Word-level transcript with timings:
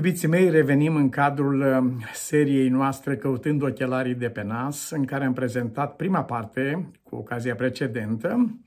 Iubiții 0.00 0.28
mei, 0.28 0.50
revenim 0.50 0.96
în 0.96 1.08
cadrul 1.08 1.60
uh, 1.60 2.04
seriei 2.12 2.68
noastre 2.68 3.16
Căutând 3.16 3.62
ochelarii 3.62 4.14
de 4.14 4.28
pe 4.28 4.42
nas, 4.42 4.90
în 4.90 5.04
care 5.04 5.24
am 5.24 5.32
prezentat 5.32 5.96
prima 5.96 6.24
parte 6.24 6.90
cu 7.02 7.16
ocazia 7.16 7.54
precedentă, 7.54 8.58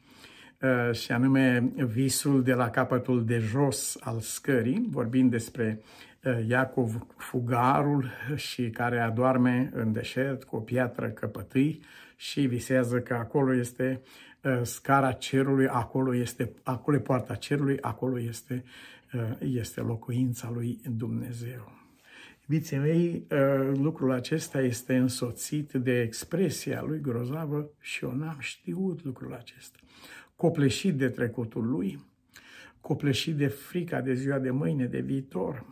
uh, 0.61 0.96
și 0.96 1.11
anume 1.11 1.71
visul 1.75 2.43
de 2.43 2.54
la 2.54 2.69
capătul 2.69 3.25
de 3.25 3.38
jos 3.38 3.97
al 3.99 4.19
scării, 4.19 4.88
vorbind 4.89 5.31
despre 5.31 5.81
uh, 6.23 6.47
Iacov 6.47 7.05
fugarul 7.17 8.12
și 8.36 8.70
care 8.70 9.00
adorme 9.00 9.70
în 9.74 9.92
deșert 9.92 10.44
cu 10.44 10.56
o 10.56 10.60
piatră 10.60 11.08
căpătâi 11.08 11.81
și 12.15 12.42
visează 12.42 13.00
că 13.00 13.13
acolo 13.13 13.56
este 13.56 14.02
scara 14.62 15.12
cerului, 15.12 15.68
acolo 15.68 16.16
este 16.16 16.52
acolo 16.63 16.98
e 16.98 17.00
poarta 17.00 17.36
cerului, 17.36 17.77
acolo 17.81 18.20
este 18.20 18.63
este 19.39 19.81
locuința 19.81 20.49
lui 20.49 20.80
Dumnezeu. 20.98 21.71
Iubiții 22.49 22.77
mei, 22.77 23.27
lucrul 23.73 24.12
acesta 24.12 24.62
este 24.62 24.95
însoțit 24.95 25.71
de 25.71 26.02
expresia 26.02 26.81
lui 26.81 27.02
grozavă 27.02 27.70
și 27.80 28.04
eu 28.04 28.12
n-am 28.12 28.38
știut 28.40 29.04
lucrul 29.04 29.34
acesta. 29.34 29.77
Copleșit 30.35 30.98
de 30.98 31.09
trecutul 31.09 31.68
lui, 31.68 31.99
copleșit 32.81 33.35
de 33.35 33.48
frica 33.48 34.02
de 34.02 34.13
ziua 34.13 34.40
de 34.40 34.49
mâine, 34.49 34.85
de 34.85 34.99
viitor, 34.99 35.66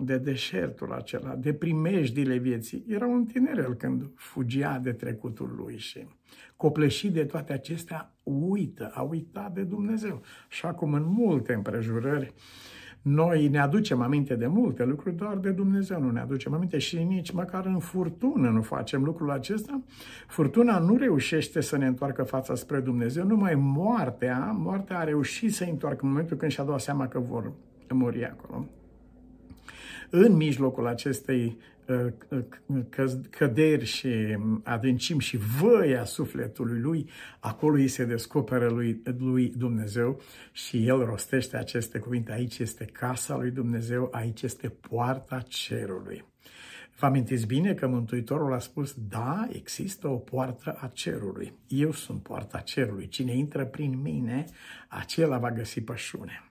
de 0.00 0.18
deșertul 0.18 0.92
acela, 0.92 1.34
de 1.34 1.52
primejdile 1.52 2.36
vieții. 2.36 2.84
Era 2.88 3.06
un 3.06 3.24
tinerel 3.24 3.74
când 3.74 4.10
fugia 4.14 4.78
de 4.78 4.92
trecutul 4.92 5.54
lui 5.56 5.78
și 5.78 6.06
copleșit 6.56 7.12
de 7.12 7.24
toate 7.24 7.52
acestea, 7.52 8.12
uită, 8.22 8.90
a 8.94 9.02
uitat 9.02 9.52
de 9.52 9.62
Dumnezeu. 9.62 10.22
Și 10.48 10.66
acum 10.66 10.94
în 10.94 11.04
multe 11.06 11.52
împrejurări, 11.52 12.34
noi 13.02 13.48
ne 13.48 13.58
aducem 13.58 14.00
aminte 14.00 14.34
de 14.34 14.46
multe 14.46 14.84
lucruri, 14.84 15.16
doar 15.16 15.36
de 15.36 15.50
Dumnezeu 15.50 16.00
nu 16.00 16.10
ne 16.10 16.20
aducem 16.20 16.54
aminte 16.54 16.78
și 16.78 17.02
nici 17.02 17.30
măcar 17.30 17.66
în 17.66 17.78
furtună 17.78 18.48
nu 18.48 18.62
facem 18.62 19.04
lucrul 19.04 19.30
acesta. 19.30 19.82
Furtuna 20.26 20.78
nu 20.78 20.96
reușește 20.96 21.60
să 21.60 21.76
ne 21.76 21.86
întoarcă 21.86 22.22
fața 22.22 22.54
spre 22.54 22.80
Dumnezeu, 22.80 23.26
numai 23.26 23.54
moartea, 23.54 24.56
moartea 24.58 24.98
a 24.98 25.04
reușit 25.04 25.54
să 25.54 25.64
întoarcă 25.64 26.04
în 26.04 26.08
momentul 26.10 26.36
când 26.36 26.50
și-a 26.50 26.64
dat 26.64 26.80
seama 26.80 27.08
că 27.08 27.18
vor 27.18 27.52
muri 27.88 28.24
acolo 28.24 28.68
în 30.16 30.36
mijlocul 30.36 30.86
acestei 30.86 31.58
uh, 31.86 32.06
uh, 32.66 33.12
căderi 33.30 33.84
și 33.84 34.08
adâncim 34.62 35.18
și 35.18 35.38
văia 35.60 36.04
sufletului 36.04 36.80
lui, 36.80 37.08
acolo 37.38 37.74
îi 37.74 37.88
se 37.88 38.04
descoperă 38.04 38.68
lui, 38.68 39.02
lui 39.18 39.52
Dumnezeu 39.56 40.20
și 40.52 40.86
el 40.86 41.04
rostește 41.04 41.56
aceste 41.56 41.98
cuvinte. 41.98 42.32
Aici 42.32 42.58
este 42.58 42.84
casa 42.84 43.36
lui 43.36 43.50
Dumnezeu, 43.50 44.08
aici 44.12 44.42
este 44.42 44.68
poarta 44.68 45.40
cerului. 45.48 46.24
Vă 46.98 47.06
amintiți 47.06 47.46
bine 47.46 47.74
că 47.74 47.86
Mântuitorul 47.86 48.52
a 48.52 48.58
spus, 48.58 48.94
da, 49.08 49.48
există 49.52 50.08
o 50.08 50.16
poartă 50.16 50.76
a 50.80 50.90
cerului. 50.92 51.52
Eu 51.68 51.92
sunt 51.92 52.22
poarta 52.22 52.58
cerului. 52.58 53.08
Cine 53.08 53.36
intră 53.36 53.64
prin 53.64 54.00
mine, 54.02 54.44
acela 54.88 55.38
va 55.38 55.50
găsi 55.50 55.80
pășune. 55.80 56.48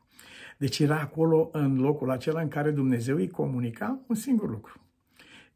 Deci 0.64 0.80
era 0.80 1.00
acolo, 1.00 1.50
în 1.52 1.80
locul 1.80 2.11
acela 2.11 2.42
în 2.42 2.47
care 2.47 2.72
Dumnezeu 2.72 3.16
îi 3.16 3.30
comunica 3.30 4.00
un 4.08 4.16
singur 4.16 4.50
lucru. 4.50 4.81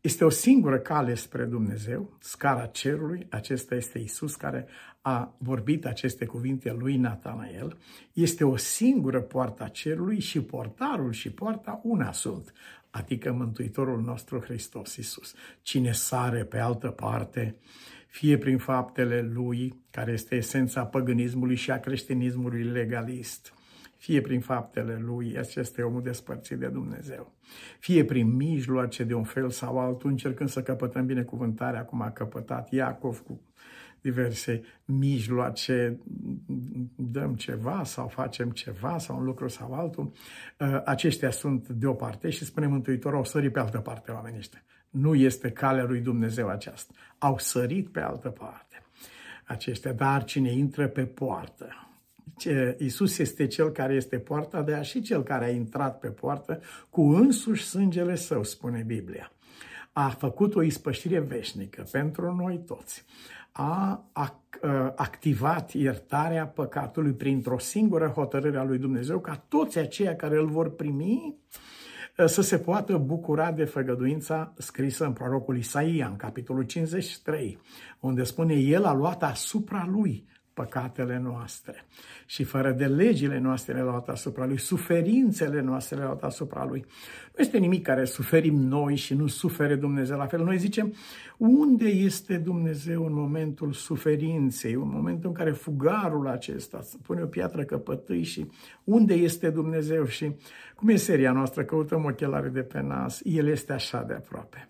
Este 0.02 0.26
o 0.26 0.30
singură 0.30 0.78
cale 0.78 1.14
spre 1.14 1.44
Dumnezeu, 1.44 2.18
scara 2.20 2.66
cerului, 2.66 3.28
acesta 3.30 3.76
este 3.76 4.00
Isus 4.00 4.36
care 4.36 4.68
a 5.02 5.36
vorbit 5.38 5.86
aceste 5.86 6.26
cuvinte 6.26 6.76
lui 6.80 6.98
Natanael. 6.98 7.78
Este 8.14 8.44
o 8.44 8.56
singură 8.56 9.22
poartă 9.22 9.64
a 9.64 9.68
cerului 9.68 10.20
și 10.20 10.42
portarul 10.42 11.12
și 11.12 11.32
poarta 11.32 11.82
una 11.84 12.12
sunt, 12.12 12.54
adică 12.90 13.32
Mântuitorul 13.32 14.02
nostru 14.02 14.40
Hristos 14.40 14.96
Isus. 14.96 15.34
Cine 15.62 15.92
sare 15.92 16.44
pe 16.44 16.60
altă 16.60 16.88
parte, 16.88 17.56
fie 18.08 18.38
prin 18.38 18.58
faptele 18.58 19.22
lui, 19.34 19.84
care 19.92 20.12
este 20.12 20.36
esența 20.36 20.86
păgânismului 20.86 21.56
și 21.56 21.72
a 21.72 21.80
creștinismului 21.80 22.64
legalist, 22.64 23.52
fie 23.98 24.22
prin 24.22 24.40
faptele 24.40 24.98
lui, 25.02 25.38
acesta 25.38 25.82
e 25.82 25.84
omul 25.84 26.02
despărțit 26.02 26.58
de 26.58 26.68
Dumnezeu, 26.68 27.34
fie 27.80 28.06
prin 28.06 28.36
mijloace 28.36 29.04
de 29.04 29.14
un 29.14 29.24
fel 29.24 29.50
sau 29.50 29.80
altul, 29.80 30.10
încercând 30.10 30.50
să 30.50 30.62
căpătăm 30.62 31.06
binecuvântarea, 31.06 31.86
cum 31.86 32.02
a 32.02 32.12
căpătat 32.12 32.72
Iacov 32.72 33.20
cu 33.20 33.42
diverse 34.02 34.62
mijloace, 34.86 36.00
dăm 36.96 37.36
ceva 37.36 37.84
sau 37.84 38.08
facem 38.08 38.50
ceva 38.50 38.98
sau 38.98 39.18
un 39.18 39.24
lucru 39.24 39.48
sau 39.48 39.74
altul. 39.74 40.12
Uh, 40.60 40.82
aceștia 40.86 41.32
sunt 41.32 41.68
de 41.68 41.88
o 41.88 41.94
parte 41.94 42.30
și 42.30 42.46
spune 42.46 42.68
Mântuitorul, 42.68 43.18
au 43.18 43.24
sărit 43.24 43.52
pe 43.52 43.60
altă 43.60 43.80
parte 43.80 44.12
oamenii 44.12 44.38
ăștia. 44.38 44.64
Nu 44.90 45.16
este 45.16 45.52
calea 45.52 45.84
lui 45.84 46.00
Dumnezeu 46.00 46.48
aceasta. 46.48 46.94
Au 47.18 47.38
sărit 47.38 47.90
pe 47.90 48.00
altă 48.00 48.30
parte 48.30 48.82
aceștia, 49.48 49.94
dar 49.94 50.24
cine 50.24 50.52
intră 50.52 50.88
pe 50.88 51.06
poartă, 51.06 51.68
Isus 52.78 53.18
este 53.18 53.48
cel 53.48 53.70
care 53.70 53.94
este 53.94 54.20
poarta, 54.20 54.62
de 54.62 54.74
a 54.74 54.82
și 54.82 55.02
cel 55.02 55.24
care 55.24 55.46
a 55.46 55.50
intrat 55.50 56.00
pe 56.00 56.08
poartă 56.08 56.62
cu 56.90 57.02
însuși 57.02 57.64
sângele 57.66 58.16
său, 58.16 58.44
spune 58.44 58.84
Biblia. 58.88 59.32
A 59.94 60.10
făcut 60.10 60.56
o 60.56 60.62
ispășire 60.62 61.20
veșnică 61.20 61.88
pentru 61.92 62.36
noi 62.36 62.62
toți. 62.66 63.06
A 63.52 64.06
activat 64.96 65.72
iertarea 65.72 66.48
păcatului 66.48 67.12
printr-o 67.12 67.58
singură 67.58 68.08
hotărâre 68.08 68.58
a 68.58 68.64
lui 68.64 68.78
Dumnezeu 68.78 69.20
ca 69.20 69.46
toți 69.48 69.78
aceia 69.78 70.16
care 70.16 70.38
îl 70.38 70.48
vor 70.48 70.76
primi 70.76 71.36
să 72.26 72.42
se 72.42 72.58
poată 72.58 72.98
bucura 72.98 73.52
de 73.52 73.64
făgăduința 73.64 74.54
scrisă 74.58 75.06
în 75.06 75.14
prorocul 75.14 75.58
Isaia, 75.58 76.08
în 76.08 76.16
capitolul 76.16 76.64
53, 76.64 77.58
unde 78.00 78.24
spune, 78.24 78.54
El 78.54 78.86
a 78.86 78.94
luat 78.94 79.24
asupra 79.24 79.88
lui 79.90 80.26
păcatele 80.58 81.20
noastre 81.24 81.86
și 82.26 82.44
fără 82.44 82.72
de 82.72 82.86
legile 82.86 83.40
noastre 83.40 83.74
le-a 83.74 83.84
luat 83.84 84.10
asupra 84.10 84.46
Lui, 84.46 84.58
suferințele 84.58 85.62
noastre 85.62 85.96
le-a 85.96 86.06
luat 86.06 86.24
asupra 86.24 86.66
Lui. 86.66 86.86
Nu 87.36 87.44
este 87.44 87.58
nimic 87.58 87.84
care 87.84 88.06
suferim 88.06 88.56
noi 88.56 88.96
și 88.96 89.14
nu 89.14 89.28
sufere 89.28 89.76
Dumnezeu 89.76 90.18
la 90.18 90.26
fel. 90.26 90.44
Noi 90.44 90.58
zicem, 90.58 90.94
unde 91.38 91.88
este 91.88 92.38
Dumnezeu 92.38 93.06
în 93.06 93.14
momentul 93.14 93.72
suferinței, 93.72 94.74
în 94.74 94.90
momentul 94.90 95.30
în 95.30 95.36
care 95.36 95.52
fugarul 95.52 96.28
acesta 96.28 96.80
pune 97.04 97.22
o 97.22 97.26
piatră 97.26 97.64
căpătâi 97.64 98.24
și 98.24 98.46
unde 98.84 99.14
este 99.14 99.50
Dumnezeu 99.50 100.06
și 100.06 100.36
cum 100.76 100.90
e 100.90 100.96
seria 100.96 101.32
noastră, 101.32 101.64
căutăm 101.64 102.06
ochelare 102.06 102.50
de 102.50 102.62
pe 102.62 102.82
nas, 102.82 103.22
El 103.24 103.48
este 103.48 103.74
așa 103.74 104.04
de 104.04 104.14
aproape. 104.14 104.70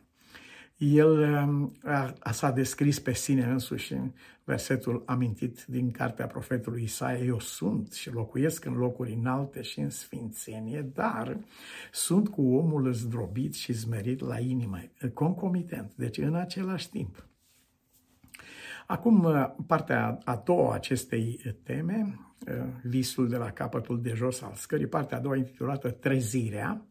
El 0.77 1.19
um, 1.19 1.77
a, 1.83 2.13
a, 2.19 2.31
s-a 2.31 2.51
descris 2.51 2.99
pe 2.99 3.13
sine 3.13 3.43
însuși 3.43 3.93
în 3.93 4.11
versetul 4.43 5.03
amintit 5.05 5.65
din 5.67 5.91
cartea 5.91 6.27
profetului 6.27 6.83
Isaia, 6.83 7.23
eu 7.23 7.39
sunt 7.39 7.91
și 7.91 8.11
locuiesc 8.11 8.65
în 8.65 8.73
locuri 8.73 9.13
înalte 9.13 9.61
și 9.61 9.79
în 9.79 9.89
sfințenie, 9.89 10.81
dar 10.93 11.37
sunt 11.91 12.29
cu 12.29 12.41
omul 12.55 12.93
zdrobit 12.93 13.55
și 13.55 13.73
zmerit 13.73 14.19
la 14.19 14.39
inimă, 14.39 14.79
concomitent, 15.13 15.91
deci 15.95 16.17
în 16.17 16.35
același 16.35 16.89
timp. 16.89 17.25
Acum, 18.87 19.23
uh, 19.23 19.49
partea 19.67 20.19
a 20.23 20.35
doua 20.45 20.73
acestei 20.73 21.55
teme, 21.63 22.19
uh, 22.47 22.53
visul 22.83 23.29
de 23.29 23.37
la 23.37 23.51
capătul 23.51 24.01
de 24.01 24.13
jos 24.15 24.41
al 24.41 24.53
scării, 24.55 24.87
partea 24.87 25.17
a 25.17 25.21
doua 25.21 25.35
intitulată 25.35 25.89
Trezirea, 25.89 26.85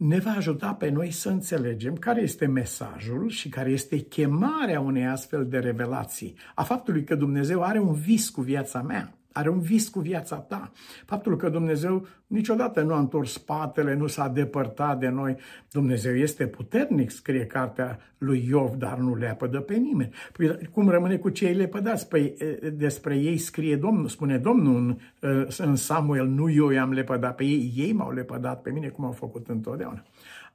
ne 0.00 0.18
va 0.18 0.30
ajuta 0.30 0.74
pe 0.74 0.88
noi 0.88 1.10
să 1.10 1.28
înțelegem 1.28 1.94
care 1.94 2.22
este 2.22 2.46
mesajul 2.46 3.28
și 3.28 3.48
care 3.48 3.70
este 3.70 3.98
chemarea 3.98 4.80
unei 4.80 5.06
astfel 5.06 5.46
de 5.46 5.58
revelații, 5.58 6.34
a 6.54 6.62
faptului 6.62 7.04
că 7.04 7.14
Dumnezeu 7.14 7.62
are 7.62 7.78
un 7.78 7.92
vis 7.92 8.28
cu 8.28 8.40
viața 8.40 8.82
mea 8.82 9.19
are 9.32 9.48
un 9.48 9.60
vis 9.60 9.88
cu 9.88 10.00
viața 10.00 10.36
ta. 10.36 10.72
Faptul 11.06 11.36
că 11.36 11.48
Dumnezeu 11.48 12.06
niciodată 12.26 12.82
nu 12.82 12.94
a 12.94 12.98
întors 12.98 13.32
spatele, 13.32 13.94
nu 13.94 14.06
s-a 14.06 14.28
depărtat 14.28 14.98
de 14.98 15.08
noi. 15.08 15.36
Dumnezeu 15.70 16.16
este 16.16 16.46
puternic, 16.46 17.10
scrie 17.10 17.46
cartea 17.46 17.98
lui 18.18 18.46
Iov, 18.48 18.74
dar 18.74 18.98
nu 18.98 19.14
le 19.14 19.28
apădă 19.28 19.60
pe 19.60 19.74
nimeni. 19.74 20.14
Păi, 20.32 20.68
cum 20.72 20.88
rămâne 20.88 21.16
cu 21.16 21.28
cei 21.28 21.54
lepădați? 21.54 22.08
Păi 22.08 22.34
despre 22.72 23.16
ei 23.16 23.38
scrie 23.38 23.76
Domnul, 23.76 24.08
spune 24.08 24.38
Domnul 24.38 24.96
în, 25.20 25.46
în 25.58 25.76
Samuel, 25.76 26.26
nu 26.26 26.50
eu 26.50 26.70
i-am 26.70 26.92
lepădat 26.92 27.34
pe 27.34 27.44
ei, 27.44 27.72
ei 27.76 27.92
m-au 27.92 28.12
lepădat 28.12 28.62
pe 28.62 28.70
mine, 28.70 28.88
cum 28.88 29.04
au 29.04 29.12
făcut 29.12 29.48
întotdeauna. 29.48 30.02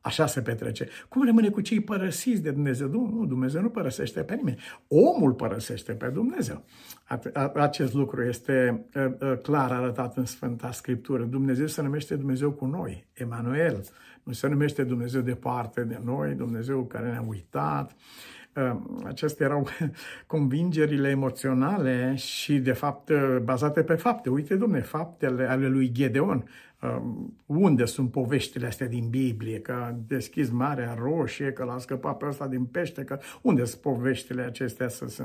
Așa 0.05 0.25
se 0.25 0.41
petrece. 0.41 0.87
Cum 1.09 1.25
rămâne 1.25 1.49
cu 1.49 1.61
cei 1.61 1.79
părăsiți 1.79 2.41
de 2.41 2.51
Dumnezeu? 2.51 2.87
Nu, 2.87 3.25
Dumnezeu 3.25 3.61
nu 3.61 3.69
părăsește 3.69 4.21
pe 4.21 4.35
nimeni. 4.35 4.59
Omul 4.87 5.33
părăsește 5.33 5.93
pe 5.93 6.07
Dumnezeu. 6.07 6.65
Acest 7.53 7.93
lucru 7.93 8.23
este 8.23 8.85
clar 9.41 9.71
arătat 9.71 10.17
în 10.17 10.25
Sfânta 10.25 10.71
Scriptură. 10.71 11.23
Dumnezeu 11.23 11.67
se 11.67 11.81
numește 11.81 12.15
Dumnezeu 12.15 12.51
cu 12.51 12.65
noi, 12.65 13.05
Emanuel. 13.13 13.83
Nu 14.23 14.33
se 14.33 14.47
numește 14.47 14.83
Dumnezeu 14.83 15.21
departe 15.21 15.83
de 15.83 15.99
noi, 16.03 16.33
Dumnezeu 16.33 16.83
care 16.83 17.09
ne-a 17.09 17.25
uitat. 17.27 17.95
Acestea 19.03 19.45
erau 19.45 19.67
convingerile 20.27 21.09
emoționale 21.09 22.15
și, 22.15 22.57
de 22.57 22.73
fapt, 22.73 23.11
bazate 23.43 23.83
pe 23.83 23.95
fapte. 23.95 24.29
Uite, 24.29 24.55
domne, 24.55 24.79
faptele 24.79 25.49
ale 25.49 25.67
lui 25.67 25.91
Gedeon 25.91 26.37
Um, 26.37 26.43
unde 27.45 27.85
sunt 27.85 28.11
poveștile 28.11 28.67
astea 28.67 28.87
din 28.87 29.07
Biblie, 29.09 29.59
că 29.59 29.71
a 29.71 29.97
deschis 30.07 30.49
Marea 30.49 30.97
Roșie, 30.99 31.51
că 31.51 31.63
l-a 31.63 31.77
scăpat 31.77 32.17
pe 32.17 32.25
ăsta 32.25 32.47
din 32.47 32.65
pește, 32.65 33.03
că 33.03 33.19
unde 33.41 33.65
sunt 33.65 33.81
poveștile 33.81 34.41
acestea 34.41 34.87
să 34.87 35.05
se, 35.07 35.23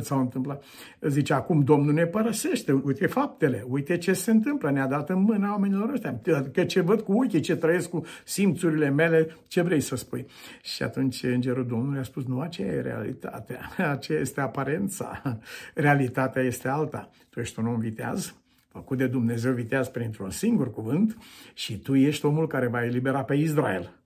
s-au 0.00 0.20
întâmplat? 0.20 0.64
Zice, 1.00 1.32
acum 1.32 1.60
Domnul 1.60 1.92
ne 1.92 2.06
părăsește, 2.06 2.72
uite 2.72 3.06
faptele, 3.06 3.64
uite 3.68 3.98
ce 3.98 4.12
se 4.12 4.30
întâmplă, 4.30 4.70
ne-a 4.70 4.86
dat 4.86 5.10
în 5.10 5.20
mâna 5.22 5.50
oamenilor 5.50 5.90
ăștia, 5.90 6.20
că 6.52 6.64
ce 6.64 6.80
văd 6.80 7.00
cu 7.00 7.12
ochii, 7.12 7.40
ce 7.40 7.56
trăiesc 7.56 7.88
cu 7.88 8.04
simțurile 8.24 8.88
mele, 8.88 9.36
ce 9.46 9.62
vrei 9.62 9.80
să 9.80 9.96
spui? 9.96 10.26
Și 10.62 10.82
atunci 10.82 11.22
Îngerul 11.22 11.66
Domnului 11.66 11.98
a 11.98 12.02
spus, 12.02 12.24
nu, 12.24 12.40
aceea 12.40 12.72
e 12.72 12.80
realitatea, 12.80 13.60
aceea 13.96 14.20
este 14.20 14.40
aparența, 14.40 15.22
realitatea 15.74 16.42
este 16.42 16.68
alta. 16.68 17.10
Tu 17.30 17.40
ești 17.40 17.58
un 17.58 17.66
om 17.66 17.78
viteaz, 17.78 18.34
făcut 18.78 18.98
de 18.98 19.06
Dumnezeu 19.06 19.52
viteaz 19.52 19.88
printr-un 19.88 20.30
singur 20.30 20.70
cuvânt 20.70 21.16
și 21.54 21.78
tu 21.78 21.94
ești 21.94 22.24
omul 22.24 22.46
care 22.46 22.66
va 22.66 22.84
elibera 22.84 23.24
pe 23.24 23.34
Israel. 23.34 23.98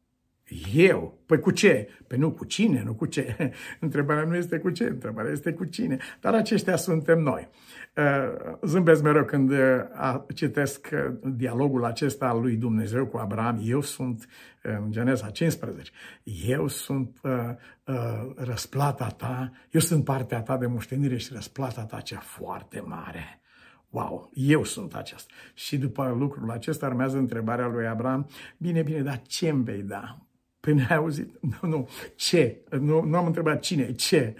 Eu? 0.74 1.18
Păi 1.26 1.40
cu 1.40 1.50
ce? 1.50 1.88
Păi 2.06 2.18
nu 2.18 2.30
cu 2.30 2.44
cine, 2.44 2.82
nu 2.84 2.94
cu 2.94 3.06
ce. 3.06 3.36
Întrebarea 3.80 4.24
nu 4.24 4.36
este 4.36 4.58
cu 4.58 4.70
ce, 4.70 4.84
întrebarea 4.84 5.30
este 5.30 5.52
cu 5.52 5.64
cine. 5.64 5.98
Dar 6.20 6.34
aceștia 6.34 6.76
suntem 6.76 7.18
noi. 7.18 7.48
Uh, 7.96 8.56
zâmbesc 8.62 9.02
mereu 9.02 9.24
când 9.24 9.50
uh, 9.50 9.58
citesc 10.34 10.88
uh, 10.92 11.14
dialogul 11.22 11.84
acesta 11.84 12.26
al 12.26 12.40
lui 12.40 12.56
Dumnezeu 12.56 13.06
cu 13.06 13.16
Abraham. 13.16 13.60
Eu 13.64 13.80
sunt, 13.80 14.26
în 14.62 14.90
Geneza 14.90 15.30
15, 15.30 15.90
eu 16.46 16.68
sunt 16.68 17.18
uh, 17.22 17.30
uh, 17.84 18.32
răsplata 18.36 19.06
ta, 19.06 19.52
eu 19.70 19.80
sunt 19.80 20.04
partea 20.04 20.40
ta 20.42 20.56
de 20.56 20.66
moștenire 20.66 21.16
și 21.16 21.32
răsplata 21.32 21.84
ta 21.84 22.00
cea 22.00 22.18
foarte 22.18 22.80
mare. 22.80 23.41
Wow, 23.92 24.30
eu 24.34 24.64
sunt 24.64 24.94
aceasta. 24.94 25.32
Și 25.54 25.76
după 25.76 26.14
lucrul 26.18 26.50
acesta 26.50 26.86
urmează 26.86 27.16
întrebarea 27.16 27.66
lui 27.66 27.86
Abraham, 27.86 28.28
bine, 28.56 28.82
bine, 28.82 29.00
dar 29.00 29.22
ce 29.26 29.48
îmi 29.48 29.64
vei 29.64 29.82
da? 29.82 30.18
Păi 30.60 30.74
ne-ai 30.74 30.96
auzit? 30.96 31.40
Nu, 31.40 31.68
nu, 31.68 31.88
ce? 32.16 32.60
Nu, 32.70 33.04
nu 33.04 33.16
am 33.16 33.26
întrebat 33.26 33.60
cine, 33.60 33.92
ce? 33.92 34.34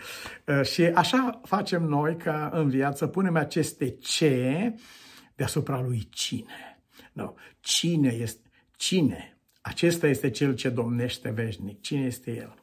Uh, 0.46 0.62
și 0.62 0.82
așa 0.82 1.40
facem 1.44 1.82
noi 1.82 2.16
ca 2.16 2.50
în 2.52 2.69
viață, 2.69 3.06
punem 3.06 3.37
aceste 3.37 3.90
ce 3.90 4.75
deasupra 5.34 5.81
lui 5.81 6.08
cine. 6.10 6.82
Nu, 7.12 7.34
cine 7.60 8.08
este, 8.08 8.50
cine? 8.76 9.38
Acesta 9.60 10.06
este 10.06 10.31
cel 10.31 10.55
ce 10.55 10.69
domnește 10.69 11.31
veșnic. 11.31 11.81
Cine 11.81 12.05
este 12.05 12.37
el? 12.37 12.55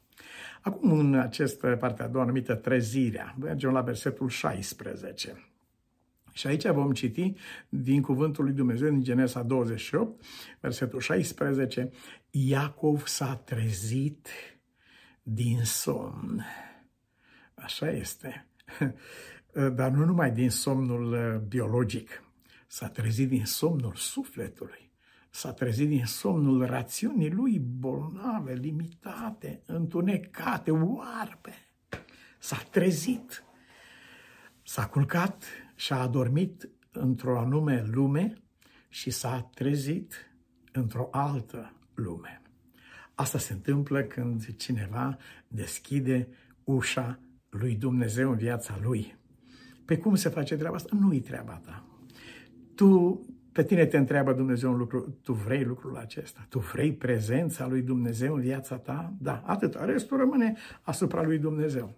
Acum, 0.62 0.92
în 0.92 1.14
această 1.14 1.78
parte 1.80 2.04
a 2.04 2.08
doua 2.08 2.26
numită 2.26 2.56
trezirea, 2.56 3.36
mergem 3.40 3.72
la 3.72 3.82
versetul 3.82 4.30
16. 4.30 5.49
Și 6.34 6.48
aici 6.48 6.68
vom 6.68 6.92
citi 6.92 7.34
din 7.70 8.02
cuvântul 8.02 8.44
lui 8.44 8.54
Dumnezeu 8.54 8.90
din 8.90 9.04
Genesa 9.04 9.44
28, 9.44 10.26
versetul 10.60 11.00
16, 11.00 11.92
Iacov 12.30 13.06
s-a 13.06 13.36
trezit 13.36 14.28
din 15.24 15.64
somn. 15.64 16.46
Așa 17.54 17.92
este. 17.92 18.48
Dar 19.76 19.92
nu 19.92 20.06
numai 20.06 20.32
din 20.32 20.50
somnul 20.50 21.14
uh, 21.14 21.40
biologic, 21.48 22.24
s-a 22.68 22.90
trezit 22.90 23.30
din 23.30 23.46
somnul 23.46 23.94
sufletului, 23.96 24.92
s-a 25.30 25.54
trezit 25.54 25.88
din 25.88 26.06
somnul 26.06 26.66
rațiunii 26.66 27.32
lui 27.32 27.60
bolnave, 27.60 28.54
limitate, 28.54 29.62
întunecate, 29.66 30.72
oarbe. 30.72 31.54
S-a 32.40 32.58
trezit, 32.70 33.44
s-a 34.64 34.88
culcat 34.88 35.44
și 35.80 35.94
a 35.94 36.02
adormit 36.02 36.70
într-o 36.92 37.40
anume 37.40 37.86
lume 37.92 38.34
și 38.90 39.10
s-a 39.10 39.50
trezit 39.54 40.14
într-o 40.72 41.08
altă 41.12 41.74
lume. 41.94 42.42
Asta 43.16 43.38
se 43.38 43.54
întâmplă 43.54 44.02
când 44.02 44.56
cineva 44.56 45.18
deschide 45.48 46.28
ușa 46.64 47.20
lui 47.50 47.76
Dumnezeu 47.76 48.30
în 48.30 48.38
viața 48.38 48.80
lui. 48.82 49.18
Pe 49.86 49.98
cum 49.98 50.16
se 50.16 50.30
face 50.30 50.56
treaba 50.56 50.76
asta? 50.76 50.98
Nu-i 51.00 51.20
treaba 51.20 51.62
ta. 51.66 51.86
Tu, 52.76 53.22
pe 53.52 53.64
tine 53.64 53.86
te 53.86 53.98
întreabă 53.98 54.34
Dumnezeu 54.34 54.72
un 54.72 54.78
lucru, 54.78 55.18
tu 55.24 55.34
vrei 55.34 55.64
lucrul 55.64 55.98
acesta? 55.98 56.46
Tu 56.50 56.60
vrei 56.60 56.94
prezența 56.94 57.68
lui 57.68 57.82
Dumnezeu 57.82 58.36
în 58.36 58.42
viața 58.42 58.78
ta? 58.78 59.14
Da, 59.20 59.44
atât. 59.46 59.76
Restul 59.76 60.18
rămâne 60.18 60.58
asupra 60.82 61.24
lui 61.24 61.38
Dumnezeu. 61.38 61.96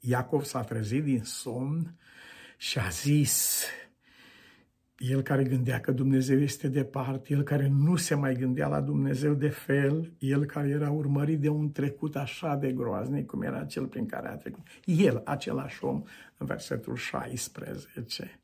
Iacov 0.00 0.42
s-a 0.42 0.60
trezit 0.60 1.04
din 1.04 1.22
somn 1.22 1.96
și 2.64 2.78
a 2.78 2.88
zis, 2.88 3.64
el 4.96 5.22
care 5.22 5.44
gândea 5.44 5.80
că 5.80 5.92
Dumnezeu 5.92 6.40
este 6.40 6.68
departe, 6.68 7.32
el 7.32 7.42
care 7.42 7.68
nu 7.68 7.96
se 7.96 8.14
mai 8.14 8.34
gândea 8.34 8.68
la 8.68 8.80
Dumnezeu 8.80 9.34
de 9.34 9.48
fel, 9.48 10.12
el 10.18 10.44
care 10.44 10.68
era 10.68 10.90
urmărit 10.90 11.40
de 11.40 11.48
un 11.48 11.72
trecut 11.72 12.16
așa 12.16 12.54
de 12.54 12.72
groaznic 12.72 13.26
cum 13.26 13.42
era 13.42 13.64
cel 13.64 13.86
prin 13.86 14.06
care 14.06 14.28
a 14.28 14.36
trecut. 14.36 14.66
El, 14.84 15.22
același 15.24 15.84
om, 15.84 16.02
în 16.36 16.46
versetul 16.46 16.96
16, 16.96 18.40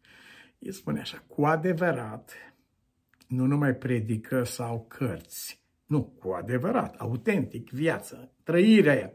el 0.58 0.72
spune 0.72 1.00
așa, 1.00 1.24
cu 1.26 1.44
adevărat, 1.44 2.32
nu 3.28 3.46
numai 3.46 3.74
predică 3.74 4.44
sau 4.44 4.84
cărți, 4.88 5.62
nu, 5.86 6.02
cu 6.02 6.30
adevărat, 6.30 6.94
autentic, 6.94 7.70
viață, 7.70 8.32
trăirea 8.42 9.12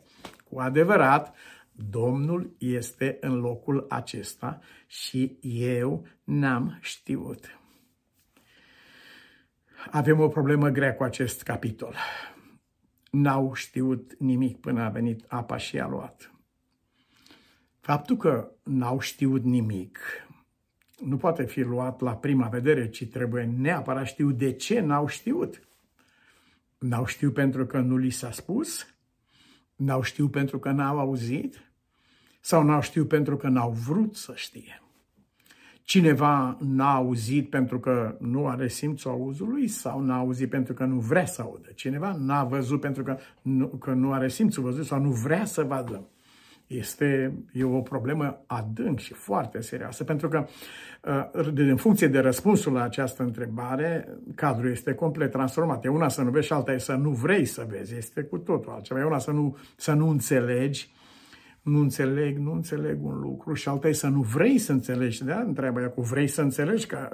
cu 0.49 0.59
adevărat, 0.59 1.35
Domnul 1.75 2.55
este 2.57 3.17
în 3.19 3.39
locul 3.39 3.85
acesta 3.89 4.59
și 4.87 5.37
eu 5.41 6.07
n-am 6.23 6.77
știut. 6.81 7.59
Avem 9.91 10.19
o 10.19 10.27
problemă 10.27 10.69
grea 10.69 10.95
cu 10.95 11.03
acest 11.03 11.43
capitol. 11.43 11.95
N-au 13.11 13.53
știut 13.53 14.15
nimic 14.19 14.59
până 14.59 14.83
a 14.83 14.89
venit 14.89 15.25
apa 15.27 15.57
și 15.57 15.79
a 15.79 15.87
luat. 15.87 16.31
Faptul 17.79 18.17
că 18.17 18.51
n-au 18.63 18.99
știut 18.99 19.43
nimic 19.43 19.99
nu 20.99 21.17
poate 21.17 21.45
fi 21.45 21.61
luat 21.61 22.01
la 22.01 22.15
prima 22.15 22.47
vedere, 22.47 22.89
ci 22.89 23.07
trebuie 23.07 23.43
neapărat 23.43 24.05
știu 24.05 24.31
de 24.31 24.53
ce 24.53 24.79
n-au 24.79 25.07
știut. 25.07 25.61
N-au 26.77 27.05
știut 27.05 27.33
pentru 27.33 27.65
că 27.65 27.79
nu 27.79 27.97
li 27.97 28.09
s-a 28.09 28.31
spus? 28.31 28.94
N-au 29.75 30.01
știut 30.01 30.31
pentru 30.31 30.59
că 30.59 30.71
n-au 30.71 30.99
auzit? 30.99 31.71
Sau 32.41 32.63
n-au 32.63 32.81
știut 32.81 33.07
pentru 33.07 33.37
că 33.37 33.47
n-au 33.47 33.71
vrut 33.71 34.15
să 34.15 34.33
știe? 34.35 34.79
Cineva 35.83 36.57
n-a 36.59 36.93
auzit 36.93 37.49
pentru 37.49 37.79
că 37.79 38.17
nu 38.19 38.47
are 38.47 38.67
simțul 38.67 39.11
auzului 39.11 39.67
sau 39.67 39.99
n-a 40.01 40.17
auzit 40.17 40.49
pentru 40.49 40.73
că 40.73 40.85
nu 40.85 40.99
vrea 40.99 41.25
să 41.25 41.41
audă. 41.41 41.69
Cineva 41.75 42.15
n-a 42.19 42.43
văzut 42.43 42.79
pentru 42.79 43.03
că 43.03 43.17
nu, 43.41 43.67
că 43.67 43.91
nu 43.91 44.13
are 44.13 44.29
simțul 44.29 44.63
văzut 44.63 44.85
sau 44.85 45.01
nu 45.01 45.11
vrea 45.11 45.45
să 45.45 45.63
vadă. 45.63 46.07
Este 46.67 47.33
e 47.53 47.63
o 47.63 47.81
problemă 47.81 48.43
adânc 48.45 48.99
și 48.99 49.13
foarte 49.13 49.61
serioasă, 49.61 50.03
pentru 50.03 50.27
că 50.27 50.45
uh, 51.33 51.51
în 51.55 51.75
funcție 51.75 52.07
de 52.07 52.19
răspunsul 52.19 52.73
la 52.73 52.83
această 52.83 53.23
întrebare, 53.23 54.17
cadrul 54.35 54.71
este 54.71 54.93
complet 54.93 55.31
transformat. 55.31 55.85
E 55.85 55.87
una 55.87 56.09
să 56.09 56.21
nu 56.21 56.29
vezi 56.29 56.45
și 56.45 56.53
alta 56.53 56.71
e 56.71 56.77
să 56.77 56.93
nu 56.93 57.09
vrei 57.09 57.45
să 57.45 57.65
vezi. 57.69 57.95
Este 57.95 58.21
cu 58.21 58.37
totul 58.37 58.71
altceva. 58.71 58.99
E 58.99 59.03
una 59.03 59.19
să 59.19 59.31
nu, 59.31 59.57
să 59.75 59.93
nu 59.93 60.09
înțelegi 60.09 60.93
nu 61.65 61.79
înțeleg, 61.79 62.37
nu 62.37 62.51
înțeleg 62.51 63.05
un 63.05 63.19
lucru 63.19 63.53
și 63.53 63.67
alta 63.67 63.87
e 63.87 63.91
să 63.91 64.07
nu 64.07 64.21
vrei 64.21 64.57
să 64.57 64.71
înțelegi. 64.71 65.23
Da? 65.23 65.39
Întreabă 65.39 65.79
ea 65.79 65.89
cu 65.89 66.01
vrei 66.01 66.27
să 66.27 66.41
înțelegi? 66.41 66.85
Că, 66.85 67.09